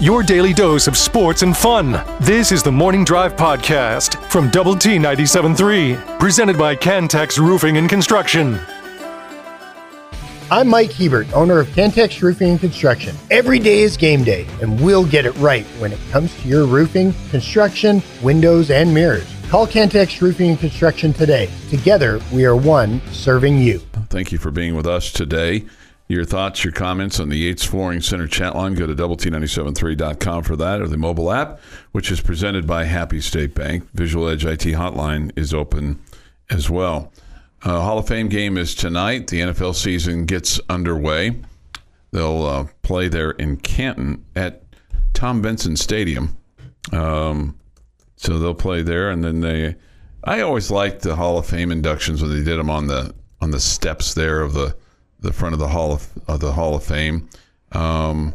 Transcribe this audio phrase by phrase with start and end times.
[0.00, 2.02] your daily dose of sports and fun.
[2.20, 7.86] This is the Morning Drive Podcast from Double T 97.3, presented by Cantex Roofing and
[7.86, 8.58] Construction.
[10.50, 13.14] I'm Mike Hebert, owner of Cantex Roofing and Construction.
[13.30, 16.64] Every day is game day, and we'll get it right when it comes to your
[16.64, 19.30] roofing, construction, windows, and mirrors.
[19.50, 21.50] Call Cantex Roofing and Construction today.
[21.68, 23.80] Together, we are one serving you.
[24.08, 25.66] Thank you for being with us today.
[26.10, 30.42] Your thoughts, your comments on the Yates Flooring Center chat line, go to double T973.com
[30.42, 31.60] for that or the mobile app,
[31.92, 33.88] which is presented by Happy State Bank.
[33.94, 36.02] Visual Edge IT hotline is open
[36.50, 37.12] as well.
[37.62, 39.28] Uh, Hall of Fame game is tonight.
[39.28, 41.40] The NFL season gets underway.
[42.10, 44.64] They'll uh, play there in Canton at
[45.14, 46.36] Tom Benson Stadium.
[46.90, 47.56] Um,
[48.16, 49.76] so they'll play there, and then they.
[50.24, 53.52] I always liked the Hall of Fame inductions when they did them on the on
[53.52, 54.74] the steps there of the
[55.20, 57.28] the front of the Hall of, of the Hall of Fame.
[57.72, 58.34] Um,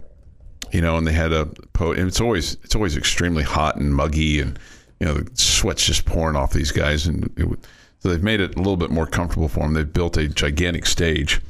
[0.72, 3.94] you know, and they had a po- and it's always it's always extremely hot and
[3.94, 4.60] muggy, and
[5.00, 7.48] you know the sweat's just pouring off these guys, and it,
[8.00, 9.74] so they've made it a little bit more comfortable for them.
[9.74, 11.42] They've built a gigantic stage,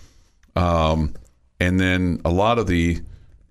[0.56, 1.14] um,
[1.60, 3.02] and then a lot of the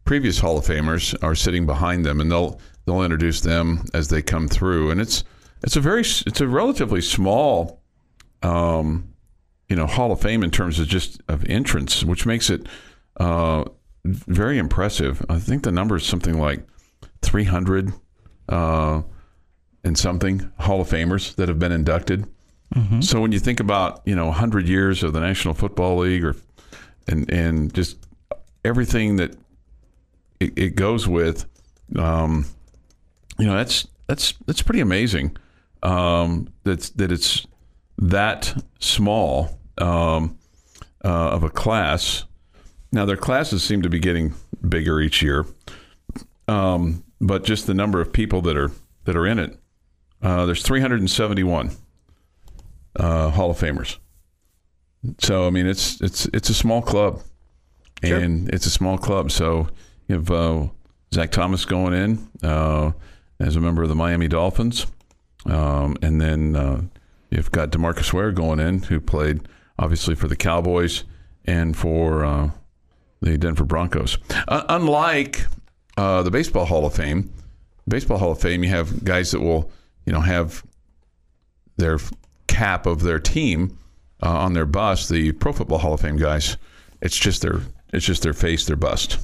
[0.05, 4.23] previous Hall of Famers are sitting behind them, and they'll they'll introduce them as they
[4.23, 5.25] come through, and it's
[5.63, 7.81] it's a very it's a relatively small.
[8.43, 9.14] Um,
[9.69, 12.67] you know Hall of Fame in terms of just of entrance, which makes it
[13.19, 13.65] uh,
[14.05, 15.25] very impressive.
[15.29, 16.67] I think the number is something like
[17.23, 17.93] 300
[18.49, 19.03] uh,
[19.83, 22.27] and something Hall of Famers that have been inducted.
[22.75, 23.01] Mm-hmm.
[23.01, 26.37] So when you think about you know 100 years of the National Football League, or
[27.07, 28.07] and and just
[28.65, 29.37] everything that
[30.41, 31.47] it, it goes with,
[31.97, 32.47] um,
[33.39, 35.37] you know that's that's that's pretty amazing.
[35.83, 37.47] Um, that's that it's
[37.99, 40.39] that small um,
[41.05, 42.25] uh, of a class.
[42.93, 44.35] Now their classes seem to be getting
[44.67, 45.47] bigger each year,
[46.49, 48.71] um, but just the number of people that are
[49.05, 49.59] that are in it.
[50.23, 51.71] Uh, there's 371
[52.97, 53.99] uh, Hall of Famers.
[55.19, 57.21] So I mean, it's it's it's a small club,
[58.03, 58.19] sure.
[58.19, 59.31] and it's a small club.
[59.31, 59.69] So
[60.09, 60.69] you have uh,
[61.13, 62.93] Zach Thomas going in uh,
[63.39, 64.87] as a member of the Miami Dolphins,
[65.45, 66.83] um, and then uh,
[67.35, 71.03] You've got Demarcus Ware going in, who played obviously for the Cowboys
[71.45, 72.51] and for uh,
[73.21, 74.19] the Denver Broncos.
[74.47, 75.45] Uh, unlike
[75.97, 77.33] uh, the Baseball Hall of Fame,
[77.89, 79.73] Baseball Hall of Fame, you have guys that will,
[80.07, 80.63] you know, have
[81.77, 81.99] their
[82.47, 83.79] cap of their team
[84.23, 85.09] uh, on their bust.
[85.09, 86.57] The Pro Football Hall of Fame guys,
[87.03, 87.63] it's just their
[87.93, 89.19] it's just their face, their bust.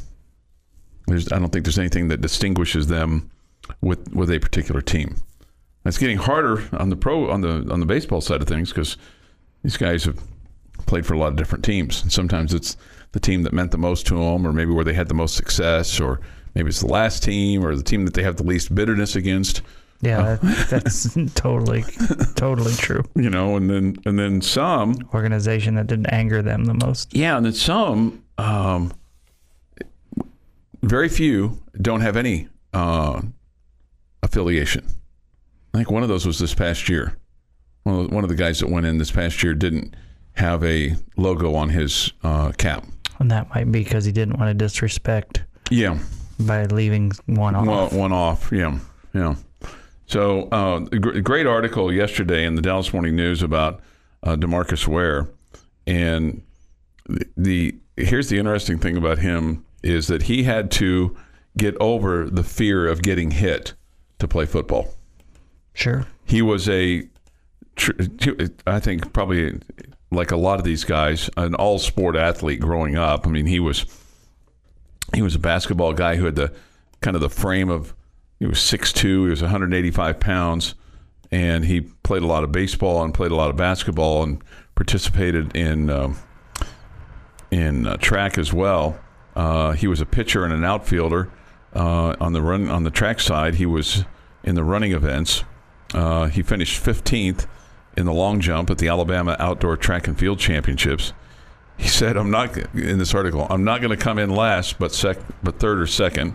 [1.06, 3.30] There's, I don't think there's anything that distinguishes them
[3.80, 5.14] with with a particular team.
[5.84, 8.96] It's getting harder on the pro on the on the baseball side of things because
[9.62, 10.18] these guys have
[10.86, 12.76] played for a lot of different teams, and sometimes it's
[13.12, 15.34] the team that meant the most to them, or maybe where they had the most
[15.36, 16.20] success, or
[16.54, 19.62] maybe it's the last team, or the team that they have the least bitterness against.
[20.02, 21.84] Yeah, uh, that's totally,
[22.34, 23.04] totally true.
[23.14, 27.14] You know, and then and then some organization that didn't anger them the most.
[27.14, 28.92] Yeah, and then some, um,
[30.82, 33.20] very few don't have any uh,
[34.22, 34.86] affiliation.
[35.72, 37.16] I think one of those was this past year.
[37.84, 39.94] One of, one of the guys that went in this past year didn't
[40.34, 42.84] have a logo on his uh, cap.
[43.18, 45.44] And that might be because he didn't want to disrespect.
[45.70, 45.98] Yeah.
[46.38, 47.66] By leaving one off.
[47.66, 48.50] Well, one off.
[48.52, 48.78] Yeah.
[49.14, 49.34] Yeah.
[50.06, 53.80] So, uh, great article yesterday in the Dallas Morning News about
[54.24, 55.28] uh, Demarcus Ware,
[55.86, 56.42] and
[57.08, 61.16] the, the here's the interesting thing about him is that he had to
[61.56, 63.74] get over the fear of getting hit
[64.18, 64.92] to play football.
[65.74, 66.06] Sure.
[66.24, 67.08] He was a,
[68.66, 69.60] I think probably
[70.10, 73.26] like a lot of these guys, an all sport athlete growing up.
[73.26, 73.86] I mean, he was
[75.14, 76.52] he was a basketball guy who had the
[77.00, 77.94] kind of the frame of
[78.38, 80.74] he was 6'2", he was 185 pounds,
[81.30, 84.42] and he played a lot of baseball and played a lot of basketball and
[84.74, 86.14] participated in uh,
[87.50, 88.98] in uh, track as well.
[89.36, 91.30] Uh, he was a pitcher and an outfielder
[91.74, 93.56] uh, on the run on the track side.
[93.56, 94.04] He was
[94.42, 95.44] in the running events.
[95.94, 97.46] Uh, he finished 15th
[97.96, 101.12] in the long jump at the Alabama Outdoor Track and Field Championships.
[101.76, 103.46] He said, "I'm not in this article.
[103.48, 106.34] I'm not going to come in last, but sec, but third or second.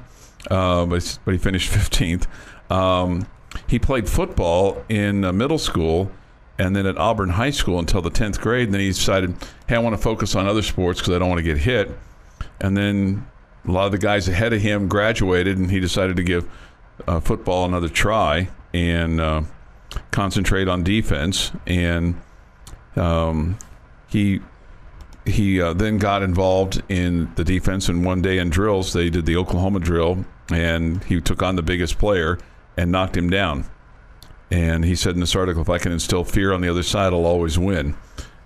[0.50, 2.26] Uh, but but he finished 15th.
[2.72, 3.28] Um,
[3.68, 6.12] he played football in uh, middle school."
[6.58, 8.66] and then at Auburn High School until the 10th grade.
[8.68, 9.36] And then he decided,
[9.68, 11.92] hey, I want to focus on other sports because I don't want to get hit.
[12.62, 13.28] And then
[13.68, 16.50] a lot of the guys ahead of him graduated, and he decided to give
[17.08, 19.42] uh, football another try and uh,
[20.12, 21.52] concentrate on defense.
[21.66, 22.22] And
[22.98, 23.58] um,
[24.10, 24.42] he
[25.26, 27.90] he uh, then got involved in the defense.
[27.90, 31.64] And one day in drills, they did the Oklahoma drill and he took on the
[31.64, 32.38] biggest player
[32.78, 33.66] and knocked him down.
[34.52, 37.14] And he said in this article, if I can instill fear on the other side,
[37.14, 37.96] I'll always win.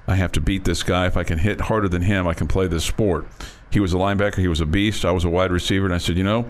[0.08, 1.08] I have to beat this guy.
[1.08, 3.28] If I can hit harder than him, I can play this sport.
[3.72, 4.38] He was a linebacker.
[4.38, 5.04] He was a beast.
[5.04, 5.86] I was a wide receiver.
[5.86, 6.46] And I said, you know,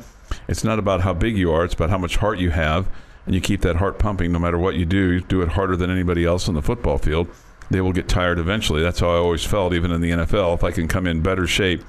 [0.47, 1.65] it's not about how big you are.
[1.65, 2.87] It's about how much heart you have.
[3.29, 5.11] And you keep that heart pumping no matter what you do.
[5.11, 7.27] You do it harder than anybody else on the football field.
[7.69, 8.81] They will get tired eventually.
[8.81, 10.55] That's how I always felt, even in the NFL.
[10.55, 11.83] If I can come in better shape,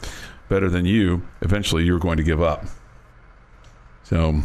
[0.51, 2.67] better than you, eventually you're going to give up.
[4.03, 4.43] So,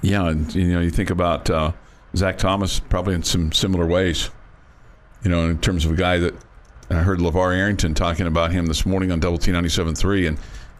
[0.00, 1.72] yeah, and, you know, you think about uh,
[2.14, 4.30] Zach Thomas probably in some similar ways.
[5.24, 6.34] You know, in terms of a guy that
[6.88, 10.38] I heard LaVar Arrington talking about him this morning on Double T 97.3, and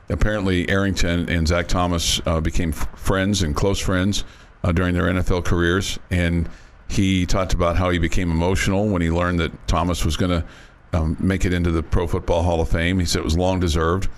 [0.09, 4.23] apparently Arrington and Zach Thomas uh, became f- friends and close friends
[4.63, 5.99] uh, during their NFL careers.
[6.11, 6.49] And
[6.89, 10.45] he talked about how he became emotional when he learned that Thomas was going to
[10.93, 12.99] um, make it into the Pro Football Hall of Fame.
[12.99, 14.09] He said it was long deserved.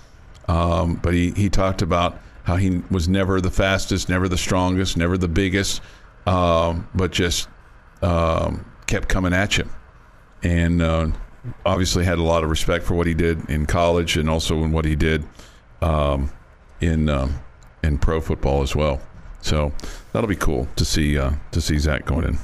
[0.47, 4.97] Um, but he, he talked about how he was never the fastest, never the strongest,
[4.97, 5.81] never the biggest,
[6.25, 7.47] um, but just
[8.01, 9.69] um, kept coming at you.
[10.41, 11.07] And uh,
[11.65, 14.73] obviously had a lot of respect for what he did in college and also in
[14.73, 15.23] what he did
[15.81, 16.29] um,
[16.81, 17.09] in
[17.83, 18.99] in pro football as well.
[19.43, 19.73] So
[20.13, 22.37] that'll be cool to see uh, to see Zach going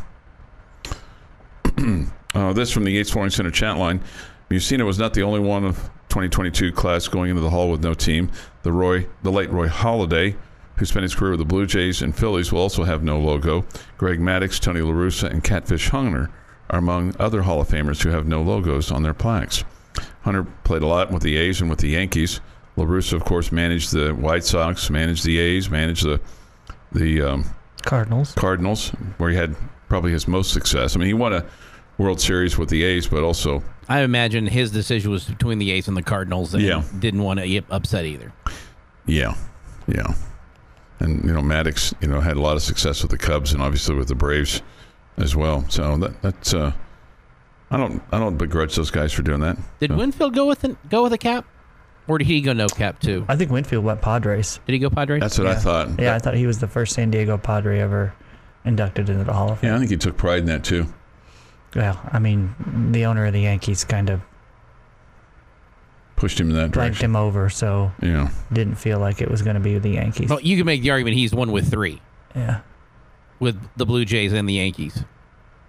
[1.77, 2.11] in.
[2.35, 4.01] uh, this from the Yates Flooring Center chat line.
[4.49, 5.77] Mussina was not the only one of
[6.09, 8.29] 2022 class going into the hall with no team.
[8.63, 10.35] The Roy, the late Roy Halladay,
[10.75, 13.63] who spent his career with the Blue Jays and Phillies, will also have no logo.
[13.97, 16.29] Greg Maddux, Tony La Russa, and Catfish Hunter
[16.69, 19.63] are among other Hall of Famers who have no logos on their plaques.
[20.21, 22.41] Hunter played a lot with the A's and with the Yankees.
[22.75, 26.19] La Russa, of course, managed the White Sox, managed the A's, managed the
[26.91, 27.45] the um,
[27.83, 28.33] Cardinals.
[28.33, 29.55] Cardinals, where he had
[29.87, 30.95] probably his most success.
[30.95, 31.45] I mean, he won a
[31.97, 35.87] World Series with the A's, but also I imagine his decision was between the A's
[35.87, 36.83] and the Cardinals, and Yeah.
[36.99, 38.31] didn't want to upset either.
[39.05, 39.33] Yeah,
[39.87, 40.13] yeah,
[40.99, 43.61] and you know Maddux, you know, had a lot of success with the Cubs and
[43.61, 44.61] obviously with the Braves
[45.17, 45.65] as well.
[45.69, 46.71] So that that's uh,
[47.71, 49.57] I don't I don't begrudge those guys for doing that.
[49.79, 51.45] Did So, Winfield go with an, go with a cap,
[52.09, 53.25] or did he go no cap too?
[53.29, 54.59] I think Winfield went Padres.
[54.65, 55.21] Did he go Padres?
[55.21, 55.99] That's what I thought.
[55.99, 58.13] Yeah, I thought he was the first San Diego Padre ever
[58.65, 59.69] inducted into the Hall of Fame.
[59.69, 60.87] Yeah, I think he took pride in that too.
[61.75, 62.55] Well, I mean,
[62.91, 64.21] the owner of the Yankees kind of
[66.15, 67.05] Pushed him in that blanked direction.
[67.11, 70.29] him over, so Yeah, didn't feel like it was going to be the Yankees.
[70.29, 72.01] Well, you can make the argument he's one with three,
[72.35, 72.59] Yeah.
[73.39, 75.05] with the Blue Jays and the Yankees.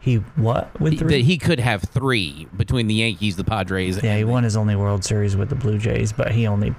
[0.00, 1.18] He what with three?
[1.18, 4.02] That he could have three between the Yankees, the Padres.
[4.02, 6.74] yeah, he won his only World Series with the Blue Jays, but he only,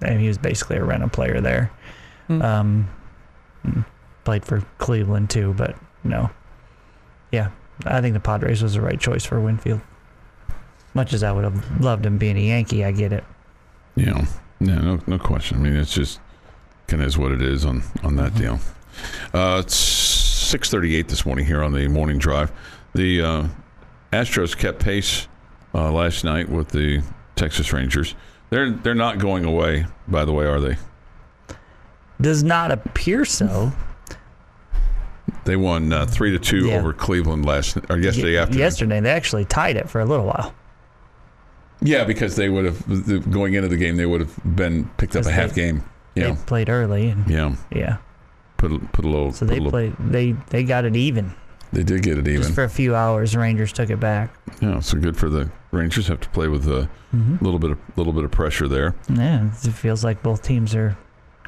[0.00, 1.70] I mean, he was basically a rental player there.
[2.28, 2.42] Hmm.
[2.42, 2.88] Um,
[3.66, 3.84] mm,
[4.24, 6.30] played for Cleveland too, but no.
[7.30, 7.50] Yeah,
[7.84, 9.82] I think the Padres was the right choice for Winfield.
[10.94, 13.24] Much as I would have loved him being a Yankee, I get it.
[13.96, 14.22] you know,
[14.60, 15.58] yeah, no, no question.
[15.58, 16.20] I mean, it's just
[16.86, 18.60] kind of is what it is on on that deal.
[19.34, 19.62] Uh,
[20.54, 22.52] it's six thirty eight this morning here on the morning drive.
[22.94, 23.48] The uh,
[24.12, 25.26] Astros kept pace
[25.74, 27.02] uh, last night with the
[27.36, 28.14] Texas Rangers.
[28.50, 30.76] They're they're not going away, by the way, are they?
[32.20, 33.72] Does not appear so.
[35.44, 36.76] They won uh, three to two Yeah.
[36.76, 38.60] over Cleveland last or yesterday Ye- afternoon.
[38.60, 40.54] Yesterday, they actually tied it for a little while.
[41.80, 45.24] Yeah, because they would have going into the game, they would have been picked up
[45.24, 45.82] a half they- game.
[46.14, 47.56] Yeah, They played early, and yeah.
[47.70, 47.96] yeah,
[48.62, 49.32] Put a, put a little.
[49.32, 49.96] so they little, played.
[49.98, 51.34] They they got it even.
[51.72, 52.42] They did get it even.
[52.42, 54.32] Just for a few hours, Rangers took it back.
[54.60, 56.06] Yeah, so good for the Rangers.
[56.08, 57.44] Have to play with a Mm-hmm.
[57.44, 60.96] little bit of little bit of pressure there, Yeah, it feels like both teams are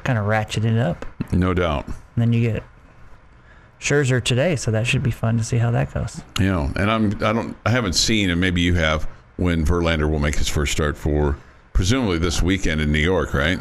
[0.03, 1.05] kind of ratcheting up.
[1.31, 1.87] no doubt.
[1.87, 2.63] And then you get
[3.79, 6.21] Scherzer today, so that should be fun to see how that goes.
[6.39, 10.19] Yeah, and I'm I don't I haven't seen, and maybe you have when Verlander will
[10.19, 11.37] make his first start for
[11.73, 13.57] presumably this weekend in New York, right?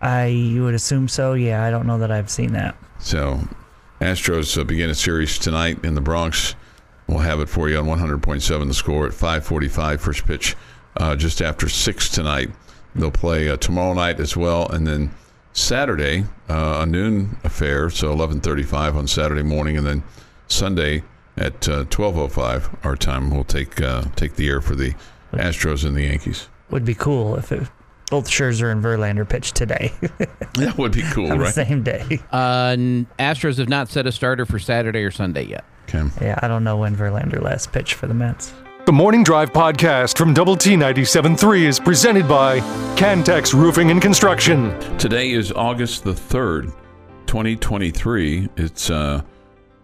[0.00, 1.34] I you would assume so.
[1.34, 2.76] Yeah, I don't know that I've seen that.
[2.98, 3.40] So,
[4.00, 6.54] Astros uh, begin a series tonight in the Bronx.
[7.06, 10.56] We'll have it for you on 100.7 the score at 5:45 first pitch
[10.96, 12.50] uh, just after 6 tonight.
[12.94, 15.10] They'll play uh, tomorrow night as well and then
[15.52, 20.02] Saturday uh, a noon affair, so 11:35 on Saturday morning and then
[20.46, 21.02] Sunday
[21.36, 24.94] at uh, 12:05 our time we'll take uh, take the air for the
[25.32, 26.48] Astros and the Yankees.
[26.70, 27.68] Would be cool if it,
[28.10, 29.92] both Scherzer and Verlander pitched today
[30.54, 31.54] That would be cool, on the right?
[31.54, 32.20] same day.
[32.32, 32.74] Uh,
[33.18, 35.64] Astros have not set a starter for Saturday or Sunday yet.
[35.88, 36.02] Okay.
[36.20, 38.52] Yeah, I don't know when Verlander last pitched for the Mets.
[38.86, 42.58] The Morning Drive podcast from Double T 97.3 is presented by
[42.96, 44.76] Cantex Roofing and Construction.
[44.98, 46.72] Today is August the 3rd,
[47.26, 48.48] 2023.
[48.56, 49.22] It's uh,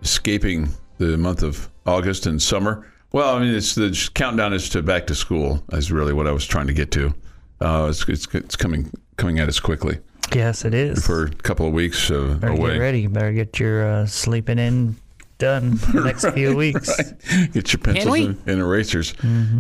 [0.02, 0.68] escaping
[0.99, 2.90] the month of August and summer.
[3.12, 6.33] Well, I mean, it's the countdown is to back to school, is really what I
[6.33, 7.14] was trying to get to.
[7.61, 9.99] Uh, it's, it's, it's coming coming at us quickly.
[10.35, 11.07] Yes, it is.
[11.07, 12.73] for a couple of weeks uh, better away.
[12.73, 13.01] get ready.
[13.03, 14.97] You better get your uh, sleeping in
[15.39, 16.91] done the next few weeks.
[17.53, 19.15] Get your pencils and, and erasers.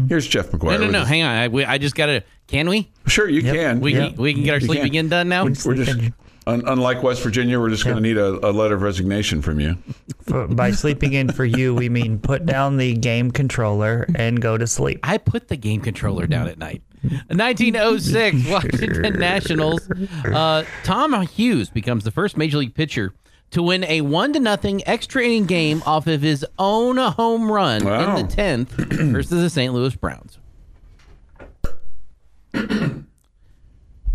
[0.08, 0.78] Here's Jeff McGuire.
[0.80, 0.98] No, no, no.
[1.00, 1.30] his- Hang on.
[1.36, 2.22] I, we, I just got to.
[2.48, 2.90] Can we?
[3.06, 3.54] Sure, you Yep.
[3.54, 3.80] can.
[3.80, 4.08] We, Yeah.
[4.08, 4.96] can, we can get our You sleeping can.
[4.96, 5.44] in done now?
[5.44, 6.14] We're just, Sleeping-
[6.46, 9.60] un, unlike West Virginia, we're just going to need a, a letter of resignation from
[9.60, 9.76] you.
[10.22, 14.56] For, by sleeping in for you, we mean put down the game controller and go
[14.58, 15.00] to sleep.
[15.02, 16.82] I put the game controller down at night.
[17.28, 19.88] 1906, Washington Nationals.
[20.24, 23.12] Uh, Tom Hughes becomes the first major league pitcher
[23.50, 27.84] to win a one to nothing extra inning game off of his own home run
[27.84, 28.16] Wow.
[28.16, 29.72] in the tenth versus the St.
[29.72, 30.38] Louis Browns.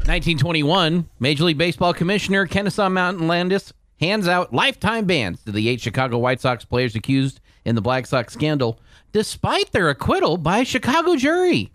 [0.05, 5.79] 1921, Major League Baseball Commissioner Kenesaw Mountain Landis hands out lifetime bans to the eight
[5.79, 8.79] Chicago White Sox players accused in the Black Sox scandal,
[9.11, 11.69] despite their acquittal by a Chicago jury.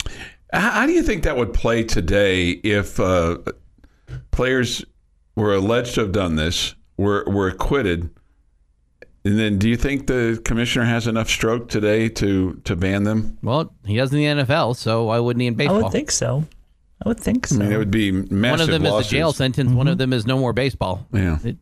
[0.52, 3.38] How, how do you think that would play today if uh,
[4.30, 4.84] players
[5.34, 8.10] were alleged to have done this, were, were acquitted?
[9.24, 13.38] And then do you think the commissioner has enough stroke today to, to ban them?
[13.42, 15.76] Well, he does in the NFL, so why wouldn't he in baseball?
[15.76, 15.90] I baseball?
[15.90, 16.44] would think so.
[17.04, 17.56] I would think so.
[17.56, 19.72] I mean, it would be massive one of them is a jail sentence.
[19.72, 21.06] One of them is no more baseball.
[21.12, 21.38] Yeah.
[21.44, 21.58] It-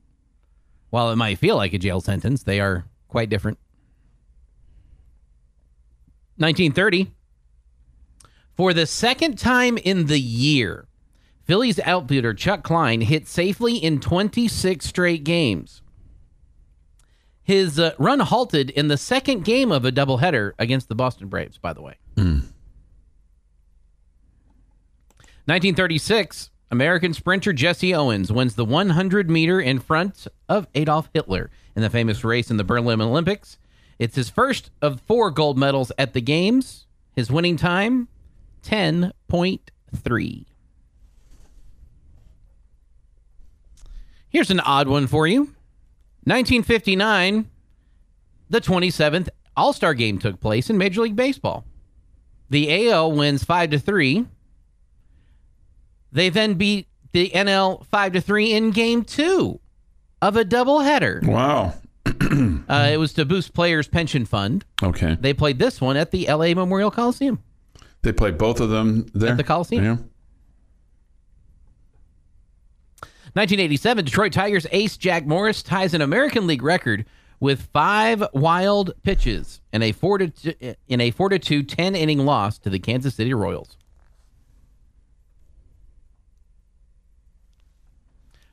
[0.91, 3.59] while it might feel like a jail sentence, they are quite different.
[6.37, 7.11] 1930.
[8.57, 10.87] For the second time in the year,
[11.45, 15.83] Phillies outfielder Chuck Klein hit safely in 26 straight games.
[17.43, 21.59] His uh, run halted in the second game of a doubleheader against the Boston Braves,
[21.59, 21.95] by the way.
[25.47, 31.83] 1936, American sprinter Jesse Owens wins the 100 meter in front of Adolf Hitler in
[31.83, 33.59] the famous race in the Berlin Olympics.
[33.99, 36.87] It's his first of four gold medals at the Games.
[37.15, 38.09] His winning time,
[38.65, 40.45] 10.3.
[44.29, 45.43] Here's an odd one for you.
[46.25, 47.49] 1959,
[48.51, 51.65] the 27th All Star game took place in Major League Baseball.
[52.51, 54.27] The AL wins 5 to 3.
[56.13, 59.61] They then beat the NL 5 to 3 in game 2
[60.23, 61.25] of a doubleheader.
[61.27, 61.75] Wow.
[62.69, 64.65] Uh, it was to boost players' pension fund.
[64.83, 65.17] Okay.
[65.21, 67.41] They played this one at the LA Memorial Coliseum.
[68.05, 69.31] They play both of them there?
[69.31, 69.85] At the Coliseum.
[69.85, 69.97] Yeah.
[73.33, 77.05] 1987, Detroit Tigers ace Jack Morris ties an American League record
[77.41, 81.97] with five wild pitches in a four to two, in a four to two 10
[81.97, 83.77] inning loss to the Kansas City Royals.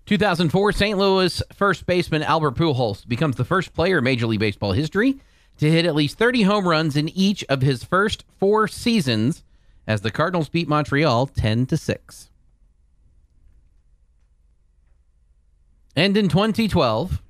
[0.07, 0.97] 2004, St.
[0.97, 5.19] Louis first baseman Albert Pujols becomes the first player in Major League Baseball history
[5.57, 9.43] to hit at least 30 home runs in each of his first four seasons
[9.87, 12.29] as the Cardinals beat Montreal 10 to 6.
[15.95, 17.21] And in 2012,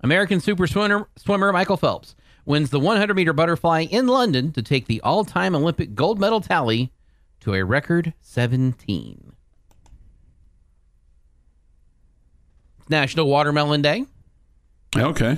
[0.00, 4.86] American super swimmer, swimmer Michael Phelps wins the 100 meter butterfly in London to take
[4.86, 6.92] the all time Olympic gold medal tally
[7.40, 9.32] to a record 17.
[12.88, 14.06] National Watermelon Day.
[14.96, 15.36] Okay.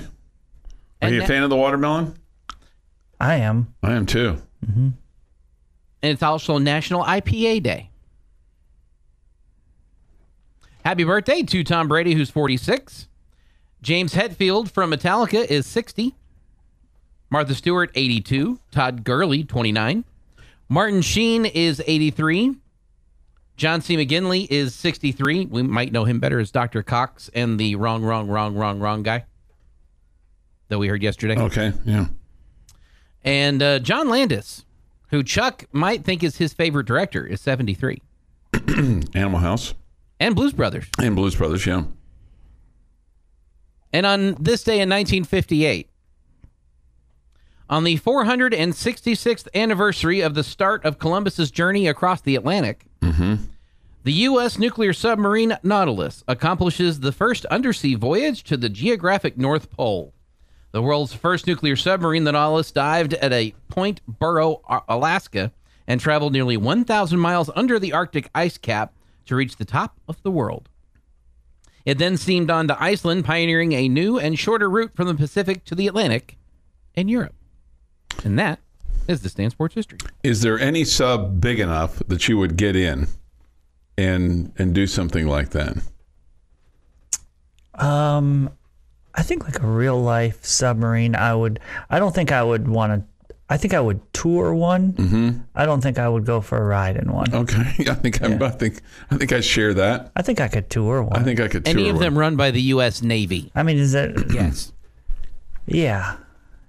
[1.02, 2.14] Are And you a fan of the watermelon?
[3.18, 3.74] I am.
[3.82, 4.40] I am too.
[4.64, 4.88] Mm-hmm.
[6.02, 7.90] And it's also National IPA Day.
[10.84, 13.08] Happy birthday to Tom Brady, who's 46.
[13.82, 16.14] James Hetfield from Metallica is 60.
[17.30, 18.58] Martha Stewart, 82.
[18.70, 20.04] Todd Gurley, 29.
[20.68, 22.56] Martin Sheen is 83.
[23.56, 23.96] John C.
[23.96, 25.46] McGinley is 63.
[25.46, 26.82] We might know him better as Dr.
[26.82, 29.24] Cox and the wrong, wrong, wrong, wrong, wrong guy
[30.70, 31.36] that we heard yesterday.
[31.38, 31.72] Okay.
[31.84, 32.06] Yeah.
[33.22, 34.64] And uh, John Landis,
[35.10, 38.00] who Chuck might think is his favorite director, is 73.
[39.14, 39.74] Animal House
[40.18, 40.86] And Blues Brothers.
[40.98, 41.66] and Blues Brothers.
[41.66, 41.82] Yeah.
[43.92, 45.88] And on this day in 1958,
[47.68, 52.86] on the 466th anniversary of the start of Columbus's journey across the Atlantic,
[54.02, 54.58] the U.S.
[54.58, 60.14] nuclear submarine Nautilus accomplishes the first undersea voyage to the geographic North Pole.
[60.72, 65.52] The world's first nuclear submarine, the Nautilus, dived at a Point Barrow, Alaska,
[65.86, 68.92] and traveled nearly 1,000 miles under the Arctic ice cap
[69.26, 70.68] to reach the top of the world.
[71.84, 75.64] It then steamed on to Iceland, pioneering a new and shorter route from the Pacific
[75.64, 76.36] to the Atlantic
[76.94, 77.34] and Europe.
[78.22, 78.60] And that
[79.08, 79.98] is the Stan Sports History.
[80.22, 83.08] Is there any sub big enough that you would get in
[83.96, 85.78] and and do something like that?
[87.74, 88.50] Um,
[89.14, 91.14] I think like a real life submarine.
[91.14, 91.60] I would.
[91.88, 93.34] I don't think I would want to.
[93.48, 94.92] I think I would tour one.
[94.92, 95.38] Mm-hmm.
[95.56, 97.34] I don't think I would go for a ride in one.
[97.34, 100.12] Okay, I think I'm, I think I think I share that.
[100.14, 101.18] I think I could tour one.
[101.18, 101.66] I think I could.
[101.66, 103.02] Any tour of them run by the U.S.
[103.02, 103.50] Navy?
[103.54, 104.10] I mean, is that?
[104.32, 104.72] Yes.
[105.66, 106.16] Yeah,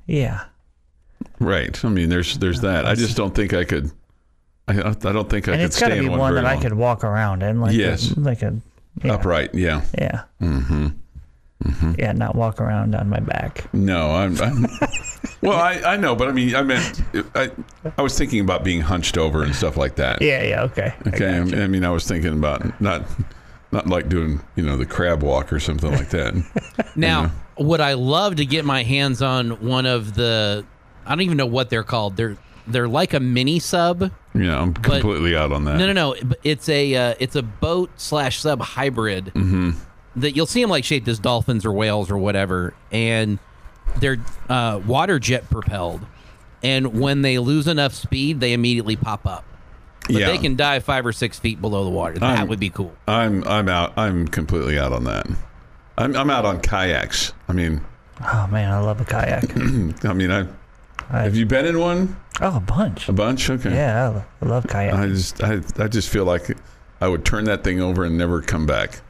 [0.06, 0.46] yeah.
[1.40, 1.84] Right.
[1.84, 2.86] I mean, there's there's that.
[2.86, 3.92] I just don't think I could.
[4.68, 6.34] I, I don't think I and could it's got stay to be in one, one
[6.34, 8.12] very that I could walk around in, like Yes.
[8.12, 8.56] a, like a
[9.04, 9.54] yeah, upright.
[9.56, 9.82] Yeah.
[9.98, 10.88] yeah, mm-hmm.
[11.98, 13.72] Yeah, not walk around on my back.
[13.74, 14.40] No, I'm.
[14.42, 14.66] I'm
[15.42, 17.02] well, I, I know, but I mean, I meant
[17.36, 17.52] I
[17.98, 20.22] I was thinking about being hunched over and stuff like that.
[20.22, 20.94] Yeah, yeah, okay.
[21.06, 21.38] I Okay.
[21.38, 21.68] I, gotcha.
[21.68, 23.04] mean, I was thinking about not
[23.72, 26.34] not like doing you know the crab walk or something like that.
[26.96, 30.66] Now, would I love to get my hands on one of the?
[31.06, 32.18] I don't even know what they're called.
[32.18, 32.38] They're
[32.68, 34.12] they're like a mini sub.
[34.34, 35.78] Yeah, I'm completely out on that.
[35.78, 36.16] No, no, no.
[36.44, 39.72] It's a uh, it's a boat slash sub hybrid Mm-hmm.
[40.16, 43.40] That you'll see them like shaped as dolphins or whales or whatever, and
[44.00, 44.18] they're
[44.50, 46.02] uh, water jet propelled.
[46.64, 49.44] And when they lose enough speed, they immediately pop up.
[50.08, 50.28] But Yeah.
[50.28, 52.20] they can dive five or six feet below the water.
[52.20, 52.94] That I'm- would be cool.
[53.08, 53.94] I'm I'm out.
[53.98, 55.28] I'm completely out on that.
[55.98, 57.34] I'm I'm out on kayaks.
[57.48, 57.82] I mean,
[58.24, 59.56] Oh man, I love a kayak.
[60.06, 60.46] I mean, I
[61.10, 63.10] I- have you been in one oh, a bunch.
[63.10, 63.50] a bunch?
[63.50, 63.74] Okay.
[63.74, 64.94] Yeah, I lo- I love kayak.
[64.94, 66.56] I just I I just feel like
[67.00, 69.02] I would turn that thing over and never come back.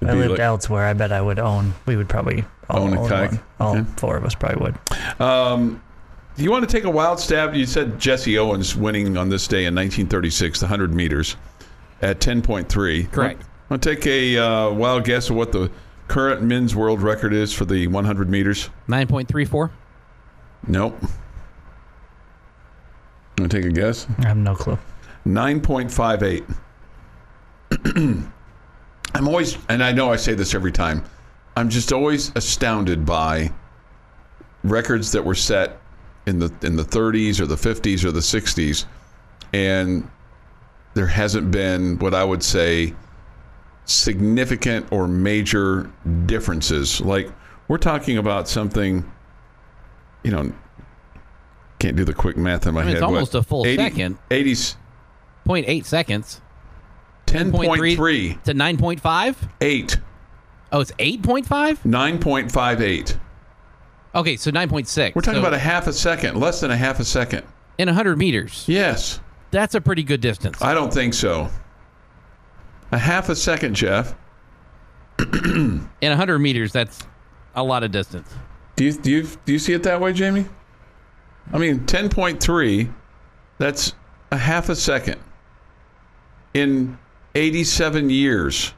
[0.00, 0.86] It'd I be lived like- elsewhere.
[0.86, 1.74] I bet I would own.
[1.86, 3.30] We would probably all Own a kayak?
[3.32, 3.40] one.
[3.60, 3.84] All Okay.
[3.96, 5.20] four of us probably would.
[5.20, 5.80] Um,
[6.36, 7.54] do you want to take a wild stab?
[7.54, 11.36] You said Jesse Owens winning on this day in 1936, the 100 meters
[12.00, 13.10] at 10.3.
[13.10, 13.42] Correct.
[13.70, 15.70] Want to take a uh, wild guess of what the
[16.06, 18.70] current men's world record is for the 100 meters?
[18.86, 19.70] Nine point three four.
[20.66, 20.96] Nope.
[23.38, 24.06] Want to take a guess?
[24.18, 24.78] I have no clue.
[25.26, 26.44] 9.58.
[29.18, 31.04] I'm always, and I know I say this every time,
[31.56, 33.52] I'm just always astounded by
[34.62, 35.80] records that were set
[36.26, 38.84] in the in the 30s or the 50s or the 60s,
[39.52, 40.08] and
[40.94, 42.94] there hasn't been what I would say
[43.86, 45.90] significant or major
[46.26, 47.00] differences.
[47.00, 47.28] Like
[47.66, 49.10] we're talking about something,
[50.22, 50.52] you know,
[51.80, 52.96] can't do the quick math in my I mean, head.
[52.98, 54.18] it's almost what, a full 80 second.
[54.30, 54.76] 80s.
[55.44, 56.40] 0.8 seconds
[57.28, 59.36] 10.3, to 9.5.
[59.60, 59.98] 8,
[60.70, 61.78] Oh, it's 8.5.
[61.84, 63.16] 9.58.
[64.14, 65.14] Okay, so 9.6.
[65.14, 67.42] We're talking So about a half a second, less than a half a second.
[67.78, 68.64] in 100 meters.
[68.66, 70.60] Yes, That's a pretty good distance.
[70.60, 71.48] I don't think so.
[72.92, 74.14] A half a second, Jeff.
[75.18, 77.00] in 100 meters, that's
[77.54, 78.32] a lot of distance.
[78.76, 80.46] Do you do you do you see it that way, Jamie?
[81.52, 82.92] I mean, 10.3,
[83.58, 83.94] that's
[84.30, 85.18] a half a second.
[86.54, 86.98] In
[87.38, 88.72] 87 years,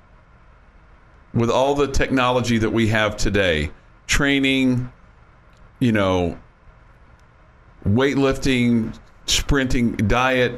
[1.33, 3.71] with all the technology that we have today,
[4.07, 4.93] training,
[5.79, 6.39] you know,
[7.87, 10.53] weightlifting, sprinting, diet,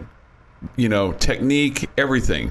[0.76, 2.50] you know, technique, everything.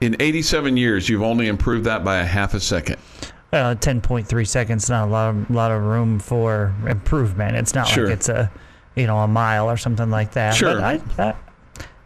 [0.00, 2.98] In 87 years, you've only improved that by a half a second.
[3.52, 4.90] Uh, ten point three seconds.
[4.90, 7.56] Not a lot of lot of room for improvement.
[7.56, 8.04] It's not Sure.
[8.04, 8.50] like it's a,
[8.96, 10.54] you know, a mile or something like that.
[10.54, 10.74] Sure.
[10.74, 10.82] But
[11.18, 11.34] I, I,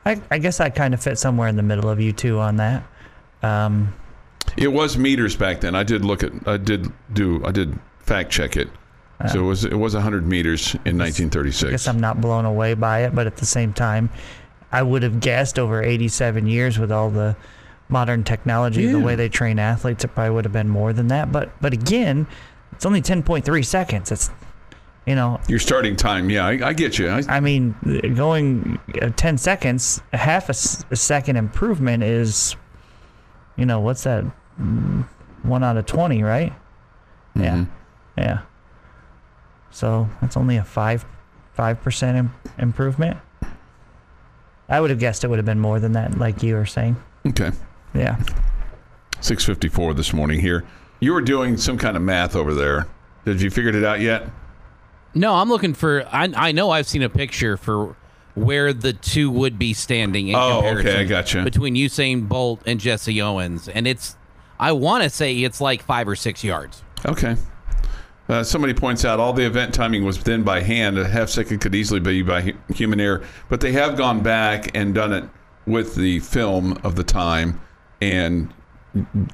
[0.06, 2.56] I, I guess I kind of fit somewhere in the middle of you two on
[2.56, 2.82] that.
[3.42, 3.92] Um,
[4.56, 5.74] It was meters back then.
[5.74, 6.32] I did look at.
[6.46, 7.42] I did do.
[7.44, 8.68] I did fact check it.
[9.30, 11.64] So it was it was 100 meters in 1936.
[11.68, 14.08] I guess I'm not blown away by it, but at the same time,
[14.72, 17.36] I would have guessed over 87 years with all the
[17.90, 21.30] modern technology, the way they train athletes, it probably would have been more than that.
[21.30, 22.26] But but again,
[22.72, 24.10] it's only 10.3 seconds.
[24.10, 24.30] It's
[25.10, 27.08] you know, Your starting time, yeah, I, I get you.
[27.08, 27.74] I, I mean,
[28.14, 32.54] going uh, 10 seconds, a half a, s- a second improvement is,
[33.56, 34.22] you know, what's that?
[34.60, 35.04] Mm,
[35.42, 36.52] One out of 20, right?
[37.34, 37.56] Yeah.
[37.56, 37.68] Mhm.
[38.18, 38.38] Yeah.
[39.72, 41.04] So that's only a 5
[41.58, 43.16] 5% Im- improvement.
[44.68, 46.94] I would have guessed it would have been more than that, like you were saying.
[47.26, 47.50] Okay,
[47.94, 48.16] Yeah.
[49.20, 50.62] 6:54 this morning here.
[51.00, 52.86] You were doing some kind of math over there.
[53.24, 54.28] Did you figured it out yet?
[55.14, 56.06] No, I'm looking for.
[56.12, 57.96] I, I know I've seen a picture for
[58.34, 61.42] where the two would be standing in Oh, okay, I gotcha.
[61.42, 64.16] between Usain Bolt and Jesse Owens, and it's.
[64.58, 66.82] I want to say it's like five or six yards.
[67.06, 67.34] Okay.
[68.28, 70.96] Uh, somebody points out all the event timing was then by hand.
[70.98, 74.94] A half second could easily be by human error, but they have gone back and
[74.94, 75.24] done it
[75.66, 77.60] with the film of the time,
[78.00, 78.52] and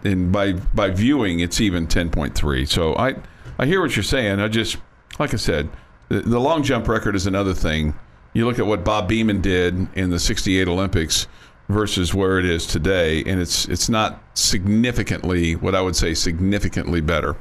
[0.04, 2.64] and by by viewing, it's even ten point three.
[2.64, 3.16] So I
[3.58, 4.40] I hear what you're saying.
[4.40, 4.76] I just
[5.18, 5.68] like I said,
[6.08, 7.94] the, the long jump record is another thing.
[8.32, 11.26] You look at what Bob Beamon did in the '68 Olympics
[11.68, 17.00] versus where it is today, and it's it's not significantly what I would say significantly
[17.00, 17.36] better.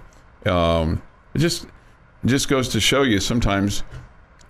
[0.45, 1.01] Um,
[1.33, 1.67] it just
[2.25, 3.83] just goes to show you sometimes,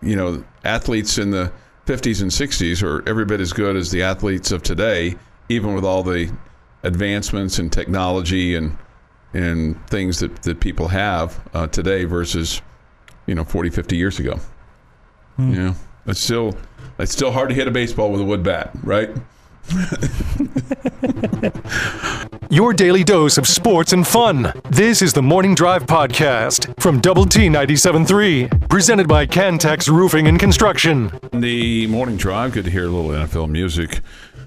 [0.01, 1.51] you know, athletes in the
[1.85, 5.15] 50s and 60s are every bit as good as the athletes of today,
[5.49, 6.31] even with all the
[6.83, 8.77] advancements in technology and
[9.33, 12.61] and things that, that people have uh, today versus,
[13.25, 14.39] you know, 40, 50 years ago.
[15.37, 16.55] You know, it's still
[16.97, 19.09] it's still hard to hit a baseball with a wood bat, right?
[22.49, 24.53] Your daily dose of sports and fun.
[24.69, 30.39] This is the Morning Drive Podcast from Double T 97.3, presented by Cantex Roofing and
[30.39, 31.11] Construction.
[31.33, 32.53] The morning drive.
[32.53, 33.99] Good to hear a little NFL music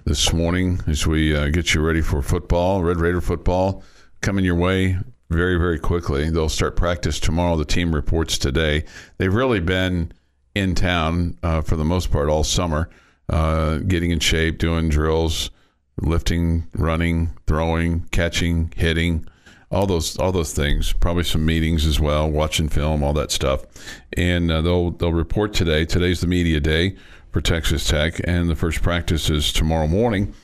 [0.05, 2.83] this morning as we uh, get you ready for football.
[2.83, 3.83] Red Raider football
[4.23, 4.97] coming your way
[5.31, 6.31] very, very quickly.
[6.31, 7.57] They'll start practice tomorrow.
[7.57, 8.85] The team reports today.
[9.19, 10.13] They've really been
[10.55, 12.89] in town uh, for the most part all summer,
[13.29, 15.51] uh, getting in shape, doing drills,
[16.01, 19.27] lifting, running, throwing, catching, hitting.
[19.71, 20.95] All those, all those things.
[20.95, 23.67] Probably some meetings as well, watching film, all that stuff.
[24.17, 25.85] And uh, they'll they'll report today.
[25.85, 26.97] Today's the media day
[27.33, 30.35] for Texas Tech, and the first practice is tomorrow morning,